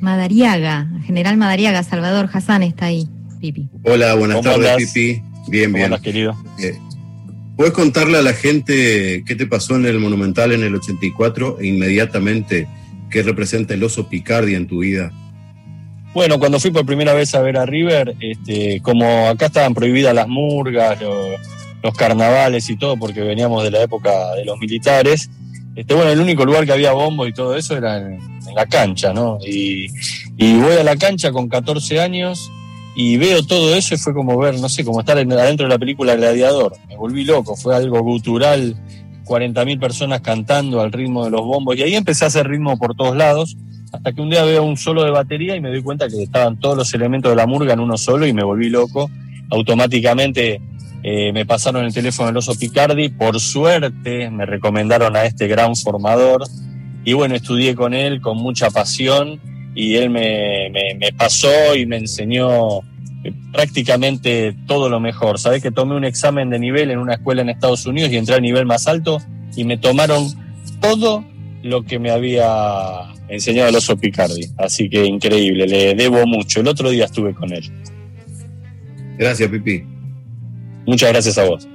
Madariaga, 0.00 0.88
General 1.06 1.36
Madariaga, 1.36 1.82
Salvador 1.82 2.28
Hassan 2.30 2.62
está 2.62 2.86
ahí, 2.86 3.08
Pipi. 3.40 3.68
Hola, 3.84 4.14
buenas 4.14 4.42
tardes, 4.42 4.92
Pipi. 4.92 5.22
Bien, 5.48 5.72
bien. 5.72 5.86
Hola, 5.86 6.02
querido. 6.02 6.36
Eh, 6.58 6.76
¿Puedes 7.56 7.72
contarle 7.72 8.18
a 8.18 8.22
la 8.22 8.32
gente 8.32 9.22
qué 9.24 9.36
te 9.36 9.46
pasó 9.46 9.76
en 9.76 9.86
el 9.86 10.00
Monumental 10.00 10.50
en 10.52 10.64
el 10.64 10.74
84 10.74 11.58
e 11.60 11.66
inmediatamente 11.68 12.66
qué 13.10 13.22
representa 13.22 13.74
el 13.74 13.84
oso 13.84 14.08
Picardi 14.08 14.56
en 14.56 14.66
tu 14.66 14.80
vida? 14.80 15.12
Bueno, 16.14 16.38
cuando 16.40 16.58
fui 16.58 16.72
por 16.72 16.84
primera 16.84 17.14
vez 17.14 17.32
a 17.34 17.42
ver 17.42 17.56
a 17.56 17.64
River, 17.64 18.16
este, 18.20 18.80
como 18.82 19.28
acá 19.28 19.46
estaban 19.46 19.72
prohibidas 19.72 20.14
las 20.14 20.26
murgas, 20.26 21.00
los, 21.00 21.94
carnavales 21.96 22.70
y 22.70 22.76
todo, 22.76 22.96
porque 22.96 23.20
veníamos 23.20 23.62
de 23.62 23.70
la 23.70 23.82
época 23.82 24.34
de 24.34 24.44
los 24.44 24.58
militares, 24.58 25.28
este, 25.76 25.94
bueno, 25.94 26.10
el 26.10 26.20
único 26.20 26.44
lugar 26.44 26.64
que 26.64 26.72
había 26.72 26.92
bombo 26.92 27.26
y 27.26 27.32
todo 27.32 27.56
eso 27.56 27.76
era 27.76 27.98
en, 27.98 28.18
la 28.54 28.66
cancha, 28.66 29.12
¿no? 29.12 29.38
Y, 29.44 29.88
y 30.36 30.56
voy 30.60 30.76
a 30.76 30.84
la 30.84 30.96
cancha 30.96 31.32
con 31.32 31.48
14 31.48 32.00
años 32.00 32.50
y 32.96 33.16
veo 33.16 33.44
todo 33.44 33.74
eso 33.74 33.94
y 33.94 33.98
fue 33.98 34.14
como 34.14 34.38
ver, 34.38 34.58
no 34.60 34.68
sé, 34.68 34.84
como 34.84 35.00
estar 35.00 35.18
adentro 35.18 35.66
de 35.66 35.72
la 35.72 35.78
película 35.78 36.14
Gladiador. 36.14 36.76
Me 36.88 36.96
volví 36.96 37.24
loco, 37.24 37.56
fue 37.56 37.74
algo 37.74 38.00
gutural, 38.02 38.76
40.000 39.24 39.80
personas 39.80 40.20
cantando 40.20 40.80
al 40.80 40.92
ritmo 40.92 41.24
de 41.24 41.30
los 41.30 41.40
bombos 41.40 41.76
y 41.76 41.82
ahí 41.82 41.94
empecé 41.94 42.24
a 42.24 42.28
hacer 42.28 42.46
ritmo 42.46 42.78
por 42.78 42.94
todos 42.94 43.16
lados, 43.16 43.56
hasta 43.92 44.12
que 44.12 44.20
un 44.20 44.30
día 44.30 44.44
veo 44.44 44.62
un 44.62 44.76
solo 44.76 45.04
de 45.04 45.10
batería 45.10 45.56
y 45.56 45.60
me 45.60 45.70
doy 45.70 45.82
cuenta 45.82 46.08
que 46.08 46.22
estaban 46.22 46.58
todos 46.58 46.76
los 46.76 46.94
elementos 46.94 47.30
de 47.30 47.36
la 47.36 47.46
murga 47.46 47.72
en 47.72 47.80
uno 47.80 47.96
solo 47.96 48.26
y 48.26 48.32
me 48.32 48.44
volví 48.44 48.68
loco. 48.68 49.10
Automáticamente 49.50 50.60
eh, 51.02 51.32
me 51.32 51.46
pasaron 51.46 51.84
el 51.84 51.92
teléfono 51.92 52.28
del 52.28 52.36
oso 52.36 52.54
Picardi, 52.58 53.08
por 53.08 53.40
suerte 53.40 54.30
me 54.30 54.46
recomendaron 54.46 55.16
a 55.16 55.24
este 55.24 55.48
gran 55.48 55.76
formador 55.76 56.44
y 57.04 57.12
bueno, 57.12 57.34
estudié 57.34 57.74
con 57.74 57.92
él 57.92 58.20
con 58.20 58.38
mucha 58.38 58.70
pasión 58.70 59.40
y 59.74 59.96
él 59.96 60.10
me, 60.10 60.70
me, 60.70 61.12
pasó 61.12 61.74
y 61.74 61.86
me 61.86 61.96
enseñó 61.96 62.80
eh, 63.24 63.32
prácticamente 63.52 64.54
todo 64.66 64.88
lo 64.88 65.00
mejor. 65.00 65.38
Sabes 65.38 65.62
que 65.62 65.70
tomé 65.70 65.96
un 65.96 66.04
examen 66.04 66.50
de 66.50 66.58
nivel 66.58 66.90
en 66.90 66.98
una 66.98 67.14
escuela 67.14 67.42
en 67.42 67.48
Estados 67.48 67.84
Unidos 67.86 68.12
y 68.12 68.16
entré 68.16 68.36
al 68.36 68.42
nivel 68.42 68.66
más 68.66 68.86
alto 68.86 69.18
y 69.56 69.64
me 69.64 69.76
tomaron 69.76 70.28
todo 70.80 71.24
lo 71.62 71.82
que 71.82 71.98
me 71.98 72.10
había 72.10 73.14
enseñado 73.28 73.68
el 73.68 73.76
oso 73.76 73.96
Picardi. 73.96 74.50
Así 74.58 74.88
que 74.88 75.04
increíble, 75.04 75.66
le 75.66 75.94
debo 75.94 76.26
mucho. 76.26 76.60
El 76.60 76.68
otro 76.68 76.90
día 76.90 77.06
estuve 77.06 77.34
con 77.34 77.52
él. 77.52 77.64
Gracias, 79.18 79.48
Pipi. 79.48 79.84
Muchas 80.86 81.10
gracias 81.10 81.38
a 81.38 81.44
vos. 81.44 81.66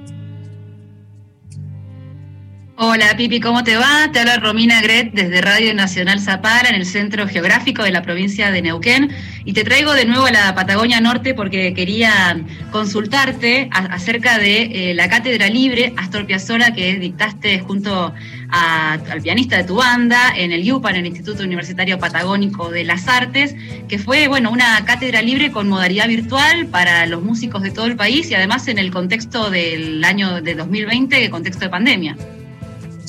Hola 2.82 3.14
Pipi, 3.14 3.40
¿cómo 3.40 3.62
te 3.62 3.76
va? 3.76 4.08
Te 4.10 4.20
habla 4.20 4.38
Romina 4.38 4.80
Gret 4.80 5.12
desde 5.12 5.42
Radio 5.42 5.74
Nacional 5.74 6.18
Zapala 6.18 6.70
en 6.70 6.76
el 6.76 6.86
centro 6.86 7.28
geográfico 7.28 7.82
de 7.82 7.90
la 7.90 8.00
provincia 8.00 8.50
de 8.50 8.62
Neuquén 8.62 9.10
y 9.44 9.52
te 9.52 9.64
traigo 9.64 9.92
de 9.92 10.06
nuevo 10.06 10.24
a 10.24 10.30
la 10.30 10.54
Patagonia 10.54 10.98
Norte 10.98 11.34
porque 11.34 11.74
quería 11.74 12.42
consultarte 12.72 13.68
acerca 13.70 14.38
de 14.38 14.62
eh, 14.62 14.94
la 14.94 15.10
cátedra 15.10 15.50
libre 15.50 15.92
Astor 15.98 16.24
Piazzolla 16.24 16.72
que 16.72 16.94
dictaste 16.98 17.58
junto 17.58 18.14
al 18.48 19.20
pianista 19.20 19.58
de 19.58 19.64
tu 19.64 19.74
banda 19.74 20.32
en 20.34 20.50
el 20.50 20.64
IUPA, 20.64 20.92
el 20.92 21.04
Instituto 21.04 21.42
Universitario 21.42 21.98
Patagónico 21.98 22.70
de 22.70 22.84
las 22.84 23.08
Artes, 23.08 23.56
que 23.88 23.98
fue 23.98 24.26
bueno 24.26 24.50
una 24.50 24.82
cátedra 24.86 25.20
libre 25.20 25.52
con 25.52 25.68
modalidad 25.68 26.08
virtual 26.08 26.66
para 26.68 27.04
los 27.04 27.22
músicos 27.22 27.60
de 27.62 27.72
todo 27.72 27.84
el 27.84 27.96
país 27.96 28.30
y 28.30 28.34
además 28.36 28.68
en 28.68 28.78
el 28.78 28.90
contexto 28.90 29.50
del 29.50 30.02
año 30.02 30.40
de 30.40 30.54
2020, 30.54 31.26
el 31.26 31.30
contexto 31.30 31.66
de 31.66 31.68
pandemia. 31.68 32.16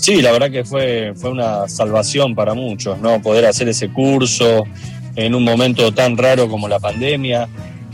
Sí, 0.02 0.20
la 0.20 0.32
verdad 0.32 0.50
que 0.50 0.66
fue, 0.66 1.14
fue 1.16 1.30
una 1.30 1.70
salvación 1.70 2.34
para 2.34 2.56
muchos, 2.56 3.00
¿no? 3.00 3.22
Poder 3.22 3.46
hacer 3.46 3.70
ese 3.70 3.90
curso 3.90 4.64
en 5.16 5.36
un 5.36 5.44
momento 5.44 5.94
tan 5.94 6.18
raro 6.18 6.50
como 6.50 6.68
la 6.68 6.80
pandemia. 6.80 7.48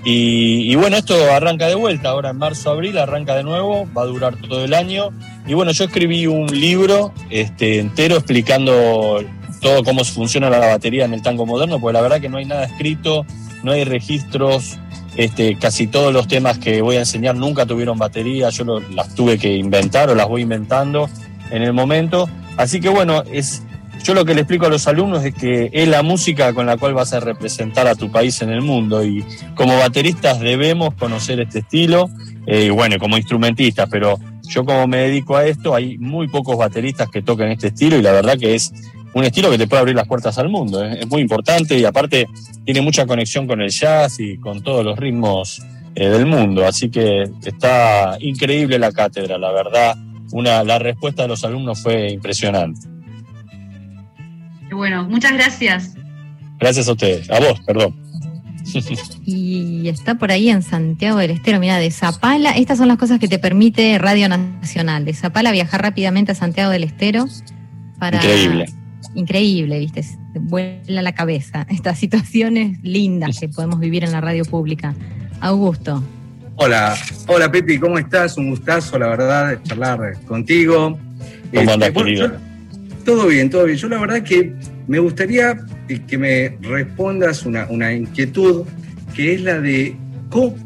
Y, 0.05 0.73
bueno, 0.75 0.95
esto 0.95 1.15
arranca 1.33 1.67
de 1.67 1.75
vuelta, 1.75 2.11
ahora 2.11 2.29
en 2.29 2.37
marzo, 2.37 2.71
abril, 2.71 2.97
arranca 2.97 3.35
de 3.35 3.43
nuevo, 3.43 3.89
va 3.95 4.03
a 4.03 4.05
durar 4.05 4.37
todo 4.37 4.63
el 4.63 4.73
año. 4.73 5.09
Y 5.47 5.53
bueno, 5.53 5.73
yo 5.73 5.83
escribí 5.83 6.27
un 6.27 6.47
libro 6.47 7.11
este, 7.29 7.79
entero 7.79 8.15
explicando 8.15 9.21
todo 9.59 9.83
cómo 9.83 10.05
funciona 10.05 10.49
la 10.49 10.59
batería 10.59 11.03
en 11.03 11.13
el 11.13 11.21
tango 11.21 11.45
moderno, 11.45 11.77
porque 11.81 11.95
la 11.95 12.01
verdad 12.01 12.21
que 12.21 12.29
no 12.29 12.37
hay 12.37 12.45
nada 12.45 12.63
escrito, 12.63 13.25
no 13.63 13.73
hay 13.73 13.83
registros, 13.83 14.77
este, 15.17 15.57
casi 15.57 15.87
todos 15.87 16.13
los 16.13 16.29
temas 16.29 16.57
que 16.57 16.81
voy 16.81 16.95
a 16.95 16.99
enseñar 16.99 17.35
nunca 17.35 17.65
tuvieron 17.65 17.97
batería, 17.97 18.49
yo 18.49 18.79
las 18.93 19.13
tuve 19.13 19.37
que 19.37 19.57
inventar 19.57 20.09
o 20.09 20.15
las 20.15 20.29
voy 20.29 20.43
inventando 20.43 21.09
en 21.51 21.63
el 21.63 21.73
momento. 21.73 22.29
Así 22.57 22.79
que 22.79 22.89
bueno, 22.89 23.23
es, 23.31 23.63
yo 24.03 24.13
lo 24.13 24.25
que 24.25 24.33
le 24.33 24.41
explico 24.41 24.65
a 24.65 24.69
los 24.69 24.87
alumnos 24.87 25.23
es 25.25 25.33
que 25.33 25.69
es 25.73 25.87
la 25.87 26.01
música 26.01 26.53
con 26.53 26.65
la 26.65 26.77
cual 26.77 26.93
vas 26.93 27.13
a 27.13 27.19
representar 27.19 27.87
a 27.87 27.95
tu 27.95 28.11
país 28.11 28.41
en 28.41 28.49
el 28.49 28.61
mundo 28.61 29.03
y 29.03 29.23
como 29.55 29.77
bateristas 29.77 30.39
debemos 30.39 30.93
conocer 30.95 31.39
este 31.39 31.59
estilo, 31.59 32.09
eh, 32.45 32.65
y 32.65 32.69
bueno, 32.69 32.97
como 32.99 33.17
instrumentistas, 33.17 33.87
pero 33.91 34.17
yo 34.47 34.63
como 34.65 34.87
me 34.87 34.97
dedico 34.97 35.35
a 35.35 35.45
esto, 35.45 35.75
hay 35.75 35.97
muy 35.97 36.27
pocos 36.27 36.57
bateristas 36.57 37.09
que 37.09 37.21
toquen 37.21 37.49
este 37.49 37.67
estilo 37.67 37.97
y 37.97 38.01
la 38.01 38.11
verdad 38.11 38.37
que 38.37 38.55
es 38.55 38.71
un 39.13 39.23
estilo 39.23 39.49
que 39.49 39.57
te 39.57 39.67
puede 39.67 39.81
abrir 39.81 39.95
las 39.95 40.07
puertas 40.07 40.37
al 40.37 40.49
mundo, 40.49 40.83
¿eh? 40.83 40.99
es 41.01 41.07
muy 41.07 41.21
importante 41.21 41.77
y 41.77 41.85
aparte 41.85 42.27
tiene 42.65 42.81
mucha 42.81 43.05
conexión 43.05 43.47
con 43.47 43.61
el 43.61 43.69
jazz 43.69 44.19
y 44.19 44.37
con 44.37 44.61
todos 44.61 44.85
los 44.85 44.97
ritmos 44.97 45.61
eh, 45.95 46.07
del 46.07 46.25
mundo, 46.25 46.65
así 46.65 46.89
que 46.89 47.29
está 47.43 48.17
increíble 48.19 48.79
la 48.79 48.91
cátedra, 48.91 49.37
la 49.37 49.51
verdad 49.51 49.97
una, 50.31 50.63
la 50.63 50.79
respuesta 50.79 51.23
de 51.23 51.29
los 51.29 51.43
alumnos 51.43 51.81
fue 51.81 52.11
impresionante. 52.11 52.87
Bueno, 54.71 55.07
muchas 55.07 55.33
gracias. 55.33 55.95
Gracias 56.59 56.87
a 56.87 56.91
ustedes, 56.91 57.29
a 57.29 57.39
vos, 57.39 57.59
perdón. 57.65 57.95
Y 59.25 59.87
está 59.87 60.15
por 60.15 60.31
ahí 60.31 60.49
en 60.49 60.61
Santiago 60.61 61.19
del 61.19 61.31
Estero, 61.31 61.59
mira, 61.59 61.77
de 61.77 61.91
Zapala, 61.91 62.51
estas 62.51 62.77
son 62.77 62.87
las 62.87 62.97
cosas 62.97 63.19
que 63.19 63.27
te 63.27 63.39
permite 63.39 63.97
Radio 63.97 64.29
Nacional, 64.29 65.05
de 65.05 65.13
Zapala 65.13 65.51
viajar 65.51 65.81
rápidamente 65.81 66.31
a 66.31 66.35
Santiago 66.35 66.71
del 66.71 66.83
Estero 66.83 67.25
para... 67.99 68.17
Increíble. 68.17 68.65
Increíble, 69.15 69.79
viste, 69.79 70.03
vuela 70.39 71.01
la 71.01 71.13
cabeza, 71.13 71.65
estas 71.69 71.97
situaciones 71.97 72.79
lindas 72.83 73.39
que 73.39 73.49
podemos 73.49 73.79
vivir 73.79 74.03
en 74.03 74.11
la 74.11 74.21
radio 74.21 74.43
pública. 74.45 74.95
Augusto. 75.39 76.03
Hola, 76.59 76.97
hola 77.27 77.51
Pepi, 77.51 77.77
¿cómo 77.77 77.99
estás? 77.99 78.35
Un 78.35 78.49
gustazo, 78.49 78.97
la 78.97 79.09
verdad, 79.09 79.59
charlar 79.61 80.19
contigo. 80.25 80.97
¿Cómo 81.53 81.71
andas, 81.71 81.91
este, 81.95 82.31
todo 83.05 83.27
bien, 83.27 83.47
todo 83.51 83.65
bien. 83.65 83.77
Yo 83.77 83.87
la 83.87 83.99
verdad 83.99 84.23
que 84.23 84.53
me 84.87 84.97
gustaría 84.97 85.55
que 86.07 86.17
me 86.17 86.57
respondas 86.67 87.45
una, 87.45 87.93
inquietud, 87.93 88.65
que 89.15 89.35
es 89.35 89.41
la 89.41 89.59
de 89.61 89.95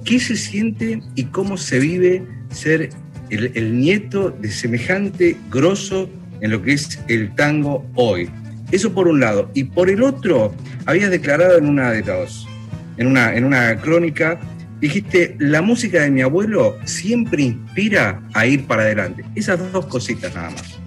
qué 0.05 0.19
se 0.21 0.37
siente 0.37 1.01
y 1.15 1.25
cómo 1.25 1.57
se 1.57 1.79
vive 1.79 2.25
ser 2.51 2.89
el, 3.29 3.51
el, 3.53 3.77
nieto 3.77 4.29
de 4.29 4.49
semejante 4.49 5.35
grosso 5.49 6.09
en 6.39 6.51
lo 6.51 6.61
que 6.61 6.71
es 6.71 7.01
el 7.09 7.35
tango 7.35 7.85
hoy. 7.95 8.29
Eso 8.71 8.93
por 8.93 9.09
un 9.09 9.19
lado. 9.19 9.51
Y 9.53 9.65
por 9.65 9.89
el 9.89 10.03
otro, 10.03 10.53
habías 10.85 11.11
declarado 11.11 11.57
en 11.57 11.67
una 11.67 11.91
de 11.91 12.01
las, 12.01 12.47
en 12.95 13.07
una, 13.07 13.35
en 13.35 13.43
una 13.43 13.75
crónica 13.75 14.39
dijiste, 14.81 15.35
la 15.39 15.61
música 15.61 16.01
de 16.01 16.09
mi 16.09 16.21
abuelo 16.21 16.75
siempre 16.85 17.43
inspira 17.43 18.21
a 18.33 18.45
ir 18.47 18.65
para 18.65 18.81
adelante. 18.81 19.23
Esas 19.35 19.71
dos 19.71 19.85
cositas 19.85 20.33
nada 20.33 20.49
más. 20.49 20.79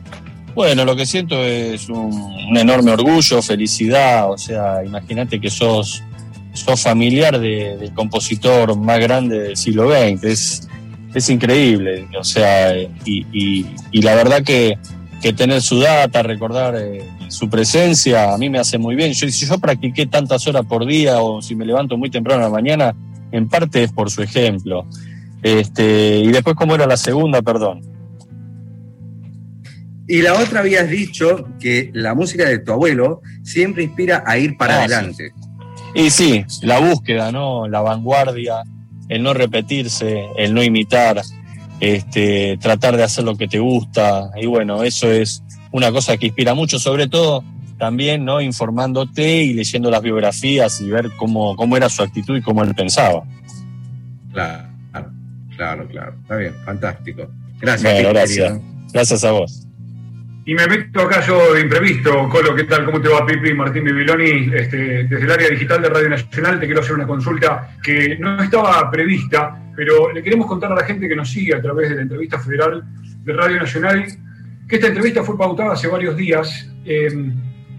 Bueno, 0.55 0.85
lo 0.85 0.95
que 0.95 1.07
siento 1.07 1.43
es 1.43 1.89
un, 1.89 2.57
enorme 2.57 2.93
orgullo, 2.93 3.41
felicidad, 3.41 4.31
o 4.31 4.39
sea, 4.39 4.85
imagínate 4.85 5.41
que 5.41 5.51
sos, 5.51 6.03
sos 6.53 6.81
familiar 6.81 7.41
del 7.41 7.93
compositor 7.93 8.77
más 8.77 9.01
grande 9.01 9.41
del 9.41 9.57
siglo 9.57 9.91
XX, 9.91 10.25
es, 10.25 10.69
es 11.13 11.29
increíble, 11.29 12.07
o 12.17 12.23
sea, 12.23 12.73
y, 13.05 13.67
la 13.93 14.15
verdad 14.15 14.43
que, 14.43 14.79
tener 15.37 15.63
su 15.63 15.81
data, 15.81 16.23
recordar 16.23 16.77
eh, 16.77 17.03
su 17.29 17.49
presencia, 17.49 18.35
a 18.35 18.37
mí 18.37 18.51
me 18.51 18.59
hace 18.59 18.77
muy 18.77 18.95
bien. 18.95 19.15
Yo, 19.15 19.27
si 19.31 19.47
yo 19.47 19.59
practiqué 19.59 20.05
tantas 20.05 20.47
horas 20.47 20.67
por 20.67 20.85
día 20.85 21.23
o 21.23 21.41
si 21.41 21.57
me 21.57 21.65
levanto 21.65 21.97
muy 21.97 22.11
temprano 22.11 22.45
en 22.45 22.53
la 22.53 22.55
mañana, 22.55 22.95
en 23.35 23.49
parte 23.49 23.83
es 23.83 23.93
por 23.93 24.11
su 24.11 24.23
ejemplo. 24.23 24.87
Este, 25.43 26.21
y 26.21 26.29
después, 26.29 26.57
¿cómo 26.57 26.75
era 26.75 26.87
la 26.87 26.97
segunda? 26.97 27.43
Perdón. 27.43 27.83
Y 30.07 30.23
la 30.23 30.35
otra 30.35 30.61
habías 30.61 30.88
dicho 30.88 31.49
que 31.59 31.91
la 31.95 32.14
música 32.14 32.49
de 32.49 32.59
tu 32.59 32.73
abuelo 32.73 33.23
siempre 33.43 33.83
inspira 33.83 34.23
a 34.26 34.38
ir 34.38 34.57
para 34.57 34.76
ah, 34.76 34.79
adelante. 34.85 35.33
Y 35.95 36.11
sí, 36.11 36.45
la 36.62 36.79
búsqueda, 36.79 37.33
¿no? 37.33 37.67
La 37.69 37.81
vanguardia, 37.81 38.62
el 39.09 39.23
no 39.23 39.35
repetirse, 39.35 40.26
el 40.37 40.55
no 40.55 40.62
imitar, 40.62 41.23
este, 41.81 42.57
tratar 42.61 42.97
de 42.97 43.03
hacer 43.03 43.25
lo 43.25 43.37
que 43.37 43.49
te 43.49 43.59
gusta. 43.59 44.31
Y 44.41 44.47
bueno, 44.47 44.85
eso 44.85 45.11
es 45.11 45.43
una 45.73 45.91
cosa 45.91 46.17
que 46.17 46.26
inspira 46.26 46.55
mucho, 46.55 46.79
sobre 46.79 47.09
todo 47.09 47.43
también, 47.78 48.25
¿no? 48.25 48.40
Informándote 48.40 49.43
y 49.43 49.54
leyendo 49.54 49.90
las 49.90 50.02
biografías 50.02 50.81
y 50.81 50.90
ver 50.90 51.11
cómo, 51.16 51.57
cómo 51.57 51.76
era 51.76 51.88
su 51.88 52.02
actitud 52.02 52.37
y 52.37 52.43
cómo 52.43 52.62
él 52.62 52.75
pensaba. 52.75 53.23
Claro, 54.33 54.69
claro, 55.57 55.87
claro. 55.88 56.14
Está 56.23 56.37
bien, 56.37 56.54
fantástico. 56.64 57.28
Gracias. 57.61 58.02
gracias. 58.02 58.61
Gracias 58.93 59.25
a 59.25 59.33
vos. 59.33 59.66
Y 60.47 60.54
me 60.54 60.66
meto 60.66 61.00
acá 61.00 61.25
yo 61.26 61.54
de 61.54 61.62
imprevisto. 61.62 62.28
Colo, 62.28 62.54
¿qué 62.54 62.64
tal? 62.64 62.85
¿Cómo 62.85 63.00
te 63.00 63.09
va, 63.09 63.25
Pipi? 63.25 63.54
Martín 63.54 63.85
Bibiloni, 63.85 64.50
este, 64.54 65.04
desde 65.04 65.25
el 65.25 65.31
área 65.31 65.49
digital 65.49 65.81
de 65.81 65.88
Radio 65.88 66.11
Nacional 66.11 66.61
te 66.61 66.66
quiero 66.66 66.83
hacer 66.83 66.95
una 66.95 67.07
consulta 67.07 67.76
que 67.83 68.19
no 68.19 68.43
estaba 68.43 68.90
prevista, 68.90 69.59
pero 69.75 70.12
le 70.12 70.23
queremos 70.23 70.47
contar 70.47 70.73
a 70.73 70.75
la 70.75 70.85
gente 70.85 71.09
que 71.09 71.16
nos 71.16 71.31
sigue 71.31 71.54
a 71.54 71.62
través 71.62 71.88
de 71.88 71.97
la 71.97 72.02
entrevista 72.02 72.38
federal 72.38 72.85
de 73.25 73.33
Radio 73.33 73.57
Nacional 73.57 74.07
que 74.69 74.76
esta 74.76 74.88
entrevista 74.88 75.23
fue 75.23 75.37
pautada 75.37 75.73
hace 75.73 75.88
varios 75.88 76.16
días, 76.16 76.71
em, 76.85 77.35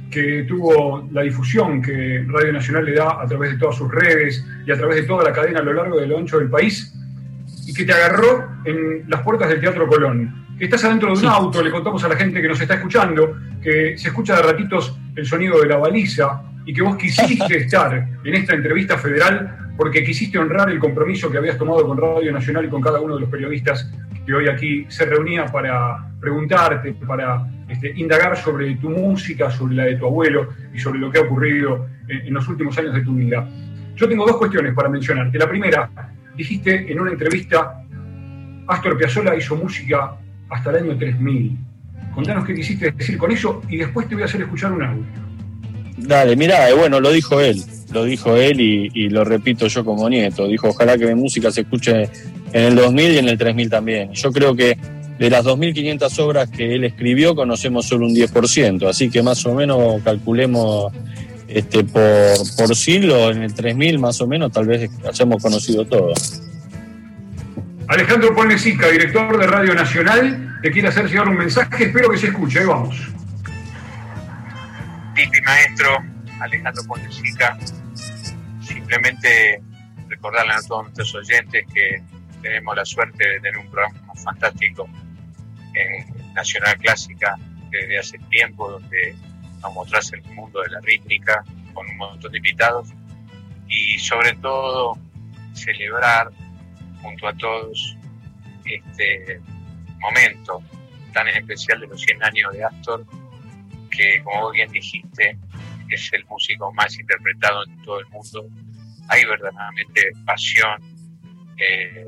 que 0.10 0.46
tuvo 0.48 1.08
la 1.12 1.22
difusión 1.22 1.82
que 1.82 2.26
Radio 2.28 2.54
Nacional 2.54 2.86
le 2.86 2.94
da 2.94 3.22
a 3.22 3.28
través 3.28 3.52
de 3.52 3.58
todas 3.58 3.76
sus 3.76 3.92
redes 3.92 4.46
y 4.66 4.72
a 4.72 4.78
través 4.78 4.98
de 4.98 5.04
toda 5.04 5.24
la 5.24 5.34
cadena 5.34 5.60
a 5.60 5.64
lo 5.64 5.74
largo 5.74 6.00
de 6.00 6.08
lo 6.08 6.18
ancho 6.18 6.40
del 6.40 6.50
país, 6.50 6.94
y 7.66 7.74
que 7.74 7.84
te 7.84 7.94
agarró 7.94 8.50
en 8.64 9.04
las 9.08 9.22
puertas 9.22 9.50
del 9.50 9.60
Teatro 9.60 9.88
Colón. 9.88 10.46
Estás 10.60 10.86
adentro 10.86 11.14
de 11.14 11.20
un 11.20 11.26
auto, 11.26 11.62
le 11.62 11.72
contamos 11.72 12.04
a 12.04 12.08
la 12.08 12.16
gente 12.16 12.42
que 12.42 12.48
nos 12.48 12.62
está 12.62 12.76
escuchando, 12.76 13.36
que 13.62 13.98
se 13.98 14.08
escucha 14.08 14.36
de 14.38 14.44
ratitos 14.44 14.98
el 15.16 15.26
sonido 15.26 15.60
de 15.60 15.68
la 15.68 15.78
baliza 15.78 16.44
y 16.66 16.74
que 16.74 16.82
vos 16.82 16.96
quisiste 16.96 17.58
estar 17.58 18.08
en 18.24 18.34
esta 18.34 18.54
entrevista 18.54 18.98
federal 18.98 19.74
porque 19.78 20.04
quisiste 20.04 20.38
honrar 20.38 20.70
el 20.70 20.80
compromiso 20.80 21.30
que 21.30 21.38
habías 21.38 21.58
tomado 21.58 21.86
con 21.86 21.98
Radio 21.98 22.32
Nacional 22.32 22.66
y 22.66 22.70
con 22.70 22.82
cada 22.82 23.02
uno 23.02 23.16
de 23.16 23.22
los 23.22 23.30
periodistas 23.30 23.92
que 24.26 24.34
hoy 24.34 24.48
aquí 24.50 24.86
se 24.90 25.06
reunía 25.06 25.46
para 25.46 26.10
preguntarte, 26.20 26.94
para 26.94 27.46
este, 27.68 27.94
indagar 27.96 28.38
sobre 28.38 28.76
tu 28.76 28.90
música, 28.90 29.50
sobre 29.52 29.76
la 29.76 29.84
de 29.86 29.96
tu 29.96 30.06
abuelo 30.06 30.50
y 30.74 30.80
sobre 30.80 31.00
lo 31.00 31.12
que 31.12 31.20
ha 31.20 31.22
ocurrido 31.22 31.88
en, 32.08 32.34
los 32.34 32.48
últimos 32.48 32.78
años 32.78 32.94
de 32.94 33.02
tu 33.02 33.16
vida. 33.16 33.48
Yo 33.96 34.08
tengo 34.08 34.26
dos 34.26 34.38
cuestiones 34.38 34.74
para 34.74 34.90
mencionarte. 34.90 35.38
La 35.38 35.50
primera, 35.50 35.90
dijiste 36.36 36.92
en 36.92 37.00
una 37.00 37.12
entrevista, 37.12 37.84
Astor 38.68 38.98
Piazzolla 38.98 39.36
hizo 39.36 39.56
música 39.56 40.16
hasta 40.50 40.70
el 40.72 40.84
año 40.84 40.98
3000. 40.98 41.58
Contanos 42.14 42.46
qué 42.46 42.56
quisiste 42.56 42.92
decir 42.92 43.18
con 43.18 43.32
eso 43.32 43.62
y 43.70 43.78
después 43.78 44.08
te 44.08 44.16
voy 44.16 44.24
a 44.24 44.26
hacer 44.26 44.42
escuchar 44.42 44.72
un 44.72 44.84
audio. 44.84 45.04
Dale, 45.98 46.36
mirá, 46.36 46.70
eh, 46.70 46.74
bueno, 46.74 47.00
lo 47.00 47.12
dijo 47.12 47.40
él, 47.40 47.62
lo 47.94 48.04
dijo 48.04 48.36
él 48.36 48.60
y, 48.60 49.10
lo 49.10 49.24
repito 49.24 49.68
yo 49.68 49.86
como 49.86 50.10
nieto. 50.10 50.48
Dijo, 50.48 50.70
ojalá 50.70 50.98
que 50.98 51.08
mi 51.08 51.16
música 51.16 51.52
se 51.52 51.62
escuche 51.62 52.10
en 52.56 52.64
el 52.64 52.76
2000 52.76 53.12
y 53.12 53.18
en 53.18 53.28
el 53.28 53.38
3000 53.38 53.70
también. 53.70 54.14
Yo 54.14 54.32
creo 54.32 54.56
que 54.56 54.78
de 55.20 55.30
las 55.30 55.44
2.500 55.44 56.20
obras 56.20 56.50
que 56.50 56.76
él 56.76 56.86
escribió 56.86 57.36
conocemos 57.36 57.86
solo 57.86 58.06
un 58.06 58.16
10%, 58.16 58.88
así 58.88 59.10
que 59.10 59.22
más 59.22 59.46
o 59.46 59.54
menos 59.54 60.02
calculemos 60.04 60.94
este, 61.50 61.84
por, 61.84 62.38
por 62.58 62.74
siglo, 62.74 63.30
en 63.30 63.42
el 63.42 63.54
3000 63.54 64.00
más 64.00 64.22
o 64.22 64.28
menos, 64.28 64.54
tal 64.54 64.68
vez 64.68 64.90
hayamos 65.06 65.44
conocido 65.44 65.86
todo. 65.86 66.14
Alejandro 67.90 68.34
Ponesica, 68.34 68.88
director 68.88 69.38
de 69.38 69.48
Radio 69.48 69.76
Nacional, 69.76 70.58
te 70.62 70.72
quiere 70.72 70.88
hacer 70.88 71.10
llegar 71.10 71.28
un 71.28 71.38
mensaje, 71.38 71.84
espero 71.84 72.10
que 72.10 72.18
se 72.18 72.28
escuche, 72.28 72.60
ahí 72.60 72.66
vamos. 72.66 72.96
Pipi 75.14 75.42
Maestro, 75.42 75.90
Alejandro 76.40 76.84
Ponesica, 76.88 77.58
simplemente 78.66 79.62
recordarle 80.08 80.54
a 80.54 80.62
todos 80.66 80.84
nuestros 80.84 81.16
oyentes 81.16 81.66
que 81.74 82.15
tenemos 82.42 82.76
la 82.76 82.86
suerte 82.86 83.28
de 83.28 83.40
tener 83.40 83.58
un 83.58 83.70
programa 83.70 84.14
fantástico 84.16 84.88
en 85.74 86.34
Nacional 86.34 86.78
Clásica 86.78 87.38
desde 87.70 88.00
hace 88.00 88.18
tiempo, 88.30 88.72
donde 88.72 89.16
nos 89.62 89.74
mostrás 89.74 90.14
el 90.14 90.24
mundo 90.24 90.62
de 90.62 90.70
la 90.70 90.80
rítmica 90.82 91.44
con 91.74 91.88
un 91.90 91.98
montón 91.98 92.32
de 92.32 92.38
invitados 92.38 92.90
y 93.68 93.98
sobre 94.00 94.34
todo 94.36 94.98
celebrar 95.54 96.30
junto 97.02 97.28
a 97.28 97.34
todos 97.34 97.98
este 98.66 99.40
momento 100.00 100.64
tan 101.14 101.28
especial 101.30 101.80
de 101.80 101.88
los 101.88 102.02
100 102.02 102.24
años 102.24 102.54
de 102.54 102.64
Astor, 102.64 103.06
que 103.90 104.22
como 104.24 104.52
bien 104.52 104.72
dijiste, 104.72 105.38
es 105.90 106.12
el 106.14 106.26
músico 106.26 106.74
más 106.74 106.98
interpretado 107.00 107.64
en 107.66 107.82
todo 107.84 108.00
el 108.00 108.08
mundo. 108.08 108.48
Hay 109.08 109.24
verdaderamente 109.26 110.12
pasión 110.26 110.95
eh, 111.58 112.06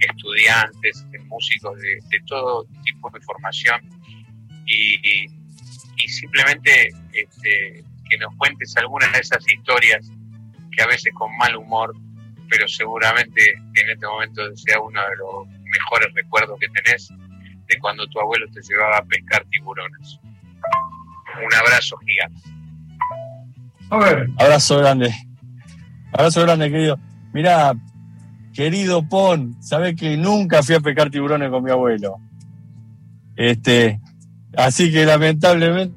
estudiantes, 0.00 1.06
en 1.12 1.28
músicos 1.28 1.78
de, 1.80 2.20
todo 2.26 2.66
tipo 2.84 3.10
de 3.10 3.20
formación 3.20 3.80
y, 4.66 5.26
simplemente 6.08 6.88
este, 7.12 7.84
que 8.08 8.18
nos 8.18 8.34
cuentes 8.36 8.74
algunas 8.78 9.12
de 9.12 9.18
esas 9.18 9.44
historias 9.46 10.10
que 10.72 10.82
a 10.82 10.86
veces 10.86 11.12
con 11.14 11.36
mal 11.36 11.54
humor 11.56 11.94
pero 12.50 12.66
seguramente 12.68 13.52
en 13.74 13.90
este 13.90 14.06
momento 14.06 14.42
sea 14.56 14.80
uno 14.80 15.00
de 15.00 15.16
los 15.16 15.46
mejores 15.62 16.12
recuerdos 16.14 16.58
que 16.60 16.68
tenés 16.68 17.08
de 17.08 17.78
cuando 17.80 18.06
tu 18.08 18.20
abuelo 18.20 18.46
te 18.52 18.60
llevaba 18.60 18.98
a 18.98 19.04
pescar 19.04 19.44
tiburones. 19.50 20.18
Un 21.36 21.54
abrazo 21.54 21.96
gigante. 21.98 22.42
A 23.90 23.98
ver. 23.98 24.28
Abrazo 24.36 24.78
grande. 24.78 25.14
Abrazo 26.12 26.42
grande, 26.42 26.70
querido. 26.70 26.98
Mira, 27.32 27.72
querido 28.60 29.02
Pon, 29.02 29.56
sabes 29.60 29.96
que 29.96 30.18
nunca 30.18 30.62
fui 30.62 30.74
a 30.74 30.80
pescar 30.80 31.08
tiburones 31.08 31.48
con 31.48 31.64
mi 31.64 31.70
abuelo. 31.70 32.18
Este, 33.34 33.98
así 34.54 34.92
que 34.92 35.06
lamentablemente 35.06 35.94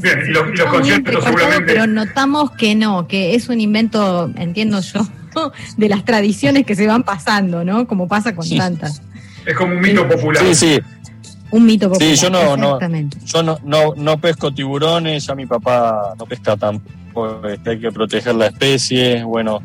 Bien, 0.00 0.20
y 0.26 0.30
los, 0.30 0.48
y 0.48 0.56
los 0.56 0.66
conciertos 0.68 1.24
seguramente. 1.24 1.64
Pero 1.66 1.86
notamos 1.86 2.52
que 2.52 2.74
no, 2.74 3.06
que 3.06 3.34
es 3.34 3.48
un 3.48 3.60
invento, 3.60 4.30
entiendo 4.36 4.80
yo, 4.80 5.06
de 5.76 5.88
las 5.88 6.04
tradiciones 6.04 6.64
que 6.64 6.74
se 6.74 6.86
van 6.86 7.02
pasando, 7.02 7.64
¿no? 7.64 7.86
Como 7.86 8.08
pasa 8.08 8.34
con 8.34 8.48
tantas. 8.48 9.02
Es 9.46 9.54
como 9.54 9.74
un 9.74 9.80
mito 9.80 10.06
popular. 10.08 10.44
Sí, 10.44 10.54
sí. 10.54 10.80
Un 11.50 11.66
mito 11.66 11.88
popular. 11.88 12.16
Sí, 12.16 12.22
yo 12.22 12.30
no, 12.30 12.56
no, 12.56 12.78
yo 13.24 13.42
no, 13.42 13.58
no, 13.64 13.94
no 13.96 14.20
pesco 14.20 14.52
tiburones, 14.52 15.26
ya 15.26 15.34
mi 15.34 15.46
papá 15.46 16.14
no 16.18 16.26
pesca 16.26 16.56
tampoco, 16.56 17.46
este, 17.48 17.70
hay 17.70 17.80
que 17.80 17.90
proteger 17.90 18.34
la 18.34 18.46
especie. 18.46 19.24
Bueno, 19.24 19.60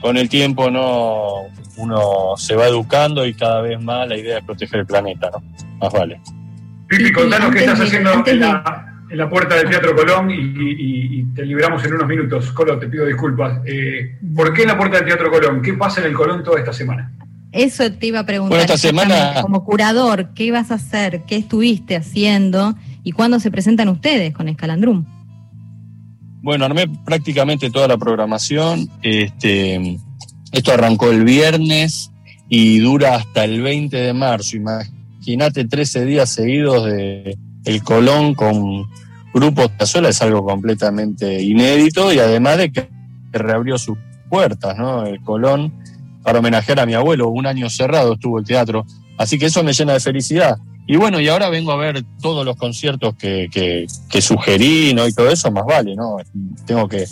con 0.00 0.16
el 0.16 0.28
tiempo 0.28 0.70
no 0.70 1.48
uno 1.76 2.36
se 2.36 2.54
va 2.54 2.66
educando 2.66 3.24
y 3.26 3.34
cada 3.34 3.62
vez 3.62 3.80
más 3.80 4.08
la 4.08 4.16
idea 4.16 4.38
es 4.38 4.44
proteger 4.44 4.80
el 4.80 4.86
planeta, 4.86 5.30
¿no? 5.30 5.42
Más 5.78 5.92
vale. 5.92 6.20
Pipi, 6.88 7.12
contanos 7.12 7.52
qué 7.52 7.60
estás 7.60 7.80
haciendo 7.80 8.10
en 8.26 8.40
la, 8.40 8.96
en 9.10 9.18
la 9.18 9.30
puerta 9.30 9.56
del 9.56 9.70
Teatro 9.70 9.94
Colón 9.94 10.30
y, 10.30 11.24
te 11.34 11.44
liberamos 11.44 11.84
en 11.84 11.94
unos 11.94 12.08
minutos. 12.08 12.50
Colo, 12.50 12.78
te 12.78 12.88
pido 12.88 13.06
disculpas. 13.06 13.60
Eh, 13.64 14.18
¿Por 14.34 14.52
qué 14.52 14.62
en 14.62 14.68
la 14.68 14.76
puerta 14.76 14.96
del 14.96 15.06
Teatro 15.06 15.30
Colón? 15.30 15.62
¿Qué 15.62 15.74
pasa 15.74 16.00
en 16.00 16.08
el 16.08 16.14
Colón 16.14 16.42
toda 16.42 16.58
esta 16.58 16.72
semana? 16.72 17.12
Eso 17.52 17.92
te 17.92 18.06
iba 18.06 18.20
a 18.20 18.26
preguntar. 18.26 18.58
Bueno, 18.58 18.64
esta 18.64 18.76
semana... 18.76 19.40
Como 19.40 19.64
curador, 19.64 20.34
¿qué 20.34 20.44
ibas 20.44 20.72
a 20.72 20.74
hacer? 20.74 21.22
¿Qué 21.28 21.36
estuviste 21.36 21.96
haciendo? 21.96 22.74
¿Y 23.04 23.12
cuándo 23.12 23.38
se 23.38 23.50
presentan 23.52 23.88
ustedes 23.88 24.34
con 24.34 24.48
Escalandrum? 24.48 25.04
Bueno, 26.42 26.64
armé 26.64 26.88
prácticamente 27.04 27.70
toda 27.70 27.88
la 27.88 27.96
programación. 27.96 28.88
Este, 29.02 29.98
esto 30.52 30.72
arrancó 30.72 31.10
el 31.10 31.24
viernes 31.24 32.10
y 32.48 32.78
dura 32.78 33.16
hasta 33.16 33.44
el 33.44 33.60
20 33.62 33.96
de 33.96 34.12
marzo. 34.12 34.56
Imagínate 34.56 35.66
13 35.66 36.04
días 36.04 36.30
seguidos 36.30 36.86
de, 36.86 37.36
el 37.64 37.82
Colón 37.82 38.34
con 38.34 38.88
grupos 39.34 39.70
sola 39.84 40.08
es 40.08 40.22
algo 40.22 40.44
completamente 40.44 41.42
inédito 41.42 42.12
y 42.12 42.18
además 42.18 42.58
de 42.58 42.72
que 42.72 42.88
reabrió 43.32 43.78
sus 43.78 43.98
puertas, 44.30 44.76
¿no? 44.78 45.04
El 45.06 45.20
Colón 45.20 45.72
para 46.22 46.38
homenajear 46.38 46.80
a 46.80 46.86
mi 46.86 46.94
abuelo, 46.94 47.28
un 47.28 47.46
año 47.46 47.68
cerrado 47.70 48.14
estuvo 48.14 48.38
el 48.38 48.44
teatro, 48.44 48.86
así 49.16 49.38
que 49.38 49.46
eso 49.46 49.62
me 49.62 49.72
llena 49.72 49.92
de 49.92 50.00
felicidad. 50.00 50.58
Y 50.90 50.96
bueno, 50.96 51.20
y 51.20 51.28
ahora 51.28 51.50
vengo 51.50 51.70
a 51.70 51.76
ver 51.76 52.02
todos 52.22 52.46
los 52.46 52.56
conciertos 52.56 53.14
que, 53.14 53.50
que, 53.52 54.22
sugerí, 54.22 54.94
¿no? 54.94 55.06
Y 55.06 55.12
todo 55.12 55.28
eso, 55.28 55.52
más 55.52 55.66
vale, 55.66 55.94
¿no? 55.94 56.16
Tengo 56.64 56.88
que 56.88 57.04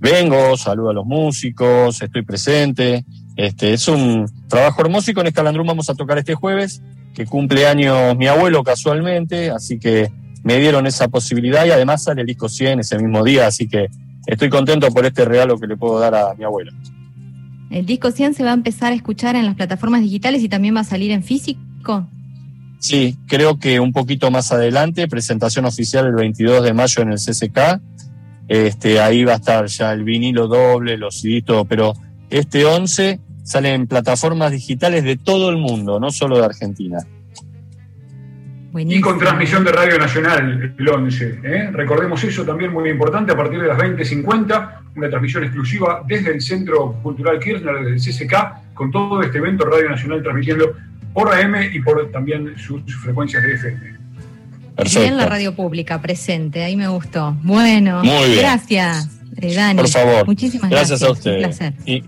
vengo, 0.00 0.56
saludo 0.56 0.90
a 0.90 0.92
los 0.92 1.06
músicos, 1.06 2.02
estoy 2.02 2.22
presente. 2.22 3.04
Este, 3.36 3.74
es 3.74 3.86
un 3.86 4.28
trabajo 4.48 4.82
hermoso 4.82 5.12
y 5.12 5.14
con 5.14 5.28
Escalandrum 5.28 5.64
vamos 5.64 5.88
a 5.88 5.94
tocar 5.94 6.18
este 6.18 6.34
jueves, 6.34 6.82
que 7.14 7.24
cumple 7.24 7.68
años 7.68 8.16
mi 8.16 8.26
abuelo 8.26 8.64
casualmente, 8.64 9.50
así 9.50 9.78
que 9.78 10.10
me 10.42 10.58
dieron 10.58 10.88
esa 10.88 11.06
posibilidad 11.06 11.64
y 11.64 11.70
además 11.70 12.02
sale 12.02 12.22
el 12.22 12.26
disco 12.26 12.48
100 12.48 12.80
ese 12.80 12.98
mismo 12.98 13.22
día, 13.22 13.46
así 13.46 13.68
que 13.68 13.86
estoy 14.26 14.50
contento 14.50 14.90
por 14.90 15.06
este 15.06 15.24
regalo 15.24 15.56
que 15.58 15.68
le 15.68 15.76
puedo 15.76 16.00
dar 16.00 16.16
a 16.16 16.34
mi 16.34 16.42
abuelo. 16.42 16.72
¿El 17.70 17.86
disco 17.86 18.10
100 18.10 18.34
se 18.34 18.42
va 18.42 18.50
a 18.50 18.54
empezar 18.54 18.90
a 18.90 18.96
escuchar 18.96 19.36
en 19.36 19.46
las 19.46 19.54
plataformas 19.54 20.02
digitales 20.02 20.42
y 20.42 20.48
también 20.48 20.74
va 20.74 20.80
a 20.80 20.84
salir 20.84 21.12
en 21.12 21.22
físico? 21.22 22.08
Sí, 22.82 23.16
creo 23.28 23.60
que 23.60 23.78
un 23.78 23.92
poquito 23.92 24.32
más 24.32 24.50
adelante, 24.50 25.06
presentación 25.06 25.66
oficial 25.66 26.04
el 26.04 26.14
22 26.14 26.64
de 26.64 26.74
mayo 26.74 27.00
en 27.02 27.12
el 27.12 27.18
CCK. 27.18 27.80
Este, 28.48 28.98
ahí 29.00 29.22
va 29.22 29.34
a 29.34 29.36
estar 29.36 29.66
ya 29.66 29.92
el 29.92 30.02
vinilo 30.02 30.48
doble, 30.48 30.96
los 30.96 31.20
CD, 31.20 31.44
pero 31.68 31.94
este 32.28 32.64
11 32.64 33.20
sale 33.44 33.72
en 33.72 33.86
plataformas 33.86 34.50
digitales 34.50 35.04
de 35.04 35.16
todo 35.16 35.50
el 35.50 35.58
mundo, 35.58 36.00
no 36.00 36.10
solo 36.10 36.38
de 36.38 36.44
Argentina. 36.44 36.98
Y 38.74 39.00
con 39.00 39.16
transmisión 39.16 39.62
de 39.62 39.70
Radio 39.70 39.96
Nacional 39.96 40.74
el 40.76 40.88
11. 40.88 41.40
¿eh? 41.44 41.70
Recordemos 41.72 42.24
eso 42.24 42.44
también 42.44 42.72
muy 42.72 42.90
importante, 42.90 43.30
a 43.30 43.36
partir 43.36 43.62
de 43.62 43.68
las 43.68 43.78
20.50, 43.78 44.78
una 44.96 45.08
transmisión 45.08 45.44
exclusiva 45.44 46.02
desde 46.04 46.32
el 46.32 46.40
Centro 46.40 46.94
Cultural 47.00 47.38
Kirchner, 47.38 47.76
desde 47.76 47.94
el 47.94 48.26
CCK, 48.26 48.74
con 48.74 48.90
todo 48.90 49.22
este 49.22 49.38
evento 49.38 49.66
Radio 49.66 49.88
Nacional 49.88 50.20
transmitiendo 50.20 50.74
por 51.12 51.34
AM 51.34 51.54
y 51.72 51.80
por 51.80 52.10
también 52.10 52.54
sus, 52.58 52.82
frecuencias 53.02 53.42
de 53.42 53.54
FM. 53.54 53.80
Perfecto. 54.76 55.00
Bien 55.00 55.16
la 55.16 55.26
radio 55.26 55.54
pública 55.54 56.00
presente, 56.00 56.64
ahí 56.64 56.76
me 56.76 56.88
gustó. 56.88 57.36
Bueno, 57.42 58.02
gracias, 58.36 59.08
eh, 59.36 59.54
Dani. 59.54 59.80
Por 59.80 59.88
favor. 59.88 60.26
Muchísimas 60.26 60.70
gracias. 60.70 61.00
Gracias 61.00 61.26
a 61.26 61.50
usted. 61.52 62.04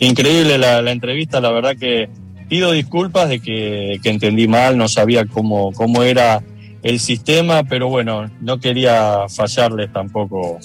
increíble 0.00 0.58
la, 0.58 0.82
la 0.82 0.90
entrevista, 0.90 1.40
la 1.40 1.50
verdad 1.50 1.76
que 1.76 2.08
pido 2.50 2.72
disculpas 2.72 3.28
de 3.28 3.40
que, 3.40 4.00
entendí 4.02 4.48
mal, 4.48 4.76
no 4.76 4.88
sabía 4.88 5.24
cómo, 5.24 5.72
cómo 5.72 6.02
era 6.02 6.42
el 6.82 6.98
sistema, 6.98 7.62
pero 7.62 7.88
bueno, 7.88 8.28
no 8.40 8.58
quería 8.58 9.28
fallarles 9.28 9.92
tampoco 9.92 10.58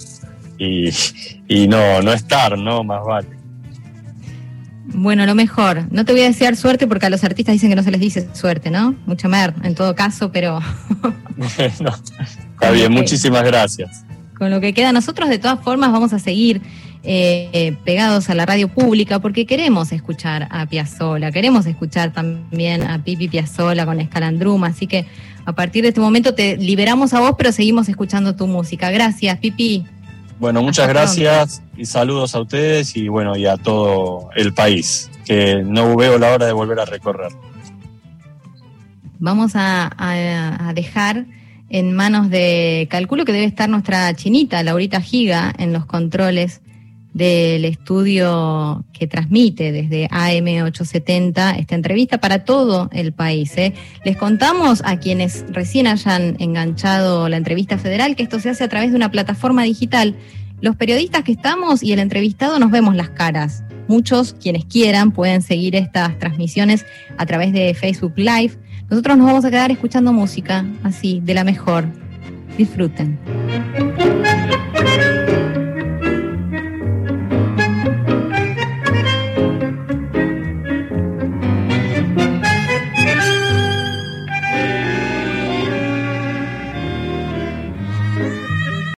y, 0.58 0.90
no, 1.68 2.02
no 2.02 2.12
estar, 2.12 2.58
¿no? 2.58 2.84
Más 2.84 3.06
vale. 3.06 3.28
Bueno, 4.88 5.26
lo 5.26 5.36
mejor. 5.36 5.92
No 5.92 6.06
te 6.06 6.12
voy 6.12 6.22
a 6.22 6.26
desear 6.26 6.56
suerte 6.56 6.88
porque 6.88 7.08
a 7.08 7.10
los 7.10 7.24
artistas 7.24 7.54
dicen 7.54 7.70
que 7.70 7.76
no 7.76 7.84
se 7.84 7.92
les 7.92 8.00
dice 8.00 8.28
suerte, 8.34 8.70
¿no? 8.70 8.96
Mucho 9.06 9.30
mer, 9.30 9.54
en 9.64 9.76
todo 9.76 9.96
caso, 9.96 10.32
pero. 10.32 10.60
bueno, 11.38 11.96
está 12.54 12.72
bien, 12.72 12.92
muchísimas 12.92 13.44
gracias. 13.44 14.06
Con 14.38 14.52
lo 14.52 14.62
que 14.62 14.74
queda, 14.74 14.92
nosotros 14.92 15.30
de 15.30 15.40
todas 15.40 15.62
formas 15.62 15.92
vamos 15.92 16.14
a 16.14 16.20
seguir 16.20 16.62
eh, 17.04 17.78
pegados 17.86 18.30
a 18.30 18.36
la 18.36 18.46
radio 18.46 18.68
pública 18.68 19.20
porque 19.20 19.46
queremos 19.46 19.92
escuchar 19.92 20.48
a 20.50 20.66
Piazzola, 20.66 21.32
queremos 21.32 21.66
escuchar 21.68 22.12
también 22.12 22.82
a 22.82 23.04
Pipi 23.04 23.28
Piazzola 23.28 23.86
con 23.86 24.02
Escalandrum, 24.02 24.64
así 24.64 24.88
que 24.88 25.06
a 25.46 25.54
partir 25.54 25.84
de 25.84 25.90
este 25.90 26.02
momento 26.02 26.34
te 26.34 26.58
liberamos 26.58 27.14
a 27.14 27.20
vos, 27.20 27.36
pero 27.38 27.52
seguimos 27.52 27.88
escuchando 27.88 28.36
tu 28.36 28.48
música. 28.48 28.90
Gracias, 28.90 29.38
Pipi. 29.38 29.86
Bueno, 30.40 30.62
muchas 30.62 30.88
gracias 30.88 31.62
y 31.78 31.86
saludos 31.86 32.36
a 32.36 32.42
ustedes 32.42 32.96
y 32.98 33.08
bueno, 33.08 33.36
y 33.38 33.46
a 33.46 33.58
todo 33.58 34.30
el 34.36 34.54
país, 34.54 35.10
que 35.26 35.64
no 35.64 35.96
veo 35.96 36.18
la 36.18 36.34
hora 36.34 36.46
de 36.46 36.54
volver 36.54 36.80
a 36.80 36.86
recorrer. 36.86 37.32
Vamos 39.18 39.56
a, 39.56 39.92
a 39.98 40.74
dejar 40.74 41.26
en 41.70 41.94
manos 41.94 42.30
de, 42.30 42.88
calculo 42.90 43.26
que 43.26 43.32
debe 43.32 43.46
estar 43.46 43.70
nuestra 43.70 44.14
chinita, 44.14 44.62
Laurita 44.62 45.02
Giga, 45.02 45.54
en 45.58 45.74
los 45.74 45.86
controles 45.86 46.62
del 47.16 47.64
estudio 47.64 48.84
que 48.92 49.08
transmite 49.08 49.72
desde 49.72 50.10
AM870 50.10 51.58
esta 51.58 51.74
entrevista 51.74 52.18
para 52.18 52.44
todo 52.44 52.90
el 52.92 53.14
país. 53.14 53.58
¿eh? 53.58 53.74
Les 54.04 54.18
contamos 54.18 54.82
a 54.84 55.00
quienes 55.00 55.46
recién 55.48 55.88
hayan 55.88 56.36
enganchado 56.40 57.30
la 57.30 57.38
entrevista 57.38 57.78
federal 57.78 58.18
que 58.18 58.24
esto 58.24 58.42
se 58.42 58.50
hace 58.50 58.66
a 58.66 58.68
través 58.68 58.92
de 58.92 58.98
una 58.98 59.12
plataforma 59.12 59.64
digital. 59.64 60.18
Los 60.60 60.76
periodistas 60.76 61.24
que 61.24 61.32
estamos 61.32 61.84
y 61.84 61.94
el 61.94 62.00
entrevistado 62.00 62.60
nos 62.60 62.70
vemos 62.70 62.98
las 62.98 63.12
caras. 63.12 63.64
Muchos, 63.88 64.34
quienes 64.34 64.66
quieran, 64.66 65.12
pueden 65.12 65.42
seguir 65.42 65.78
estas 65.78 66.20
transmisiones 66.20 66.86
a 67.18 67.26
través 67.26 67.54
de 67.54 67.74
Facebook 67.76 68.14
Live. 68.18 68.58
Nosotros 68.90 69.18
nos 69.18 69.28
vamos 69.28 69.46
a 69.46 69.52
quedar 69.52 69.72
escuchando 69.72 70.12
música 70.12 70.66
así, 70.84 71.22
de 71.24 71.34
la 71.34 71.46
mejor. 71.46 71.86
Disfruten. 72.58 73.18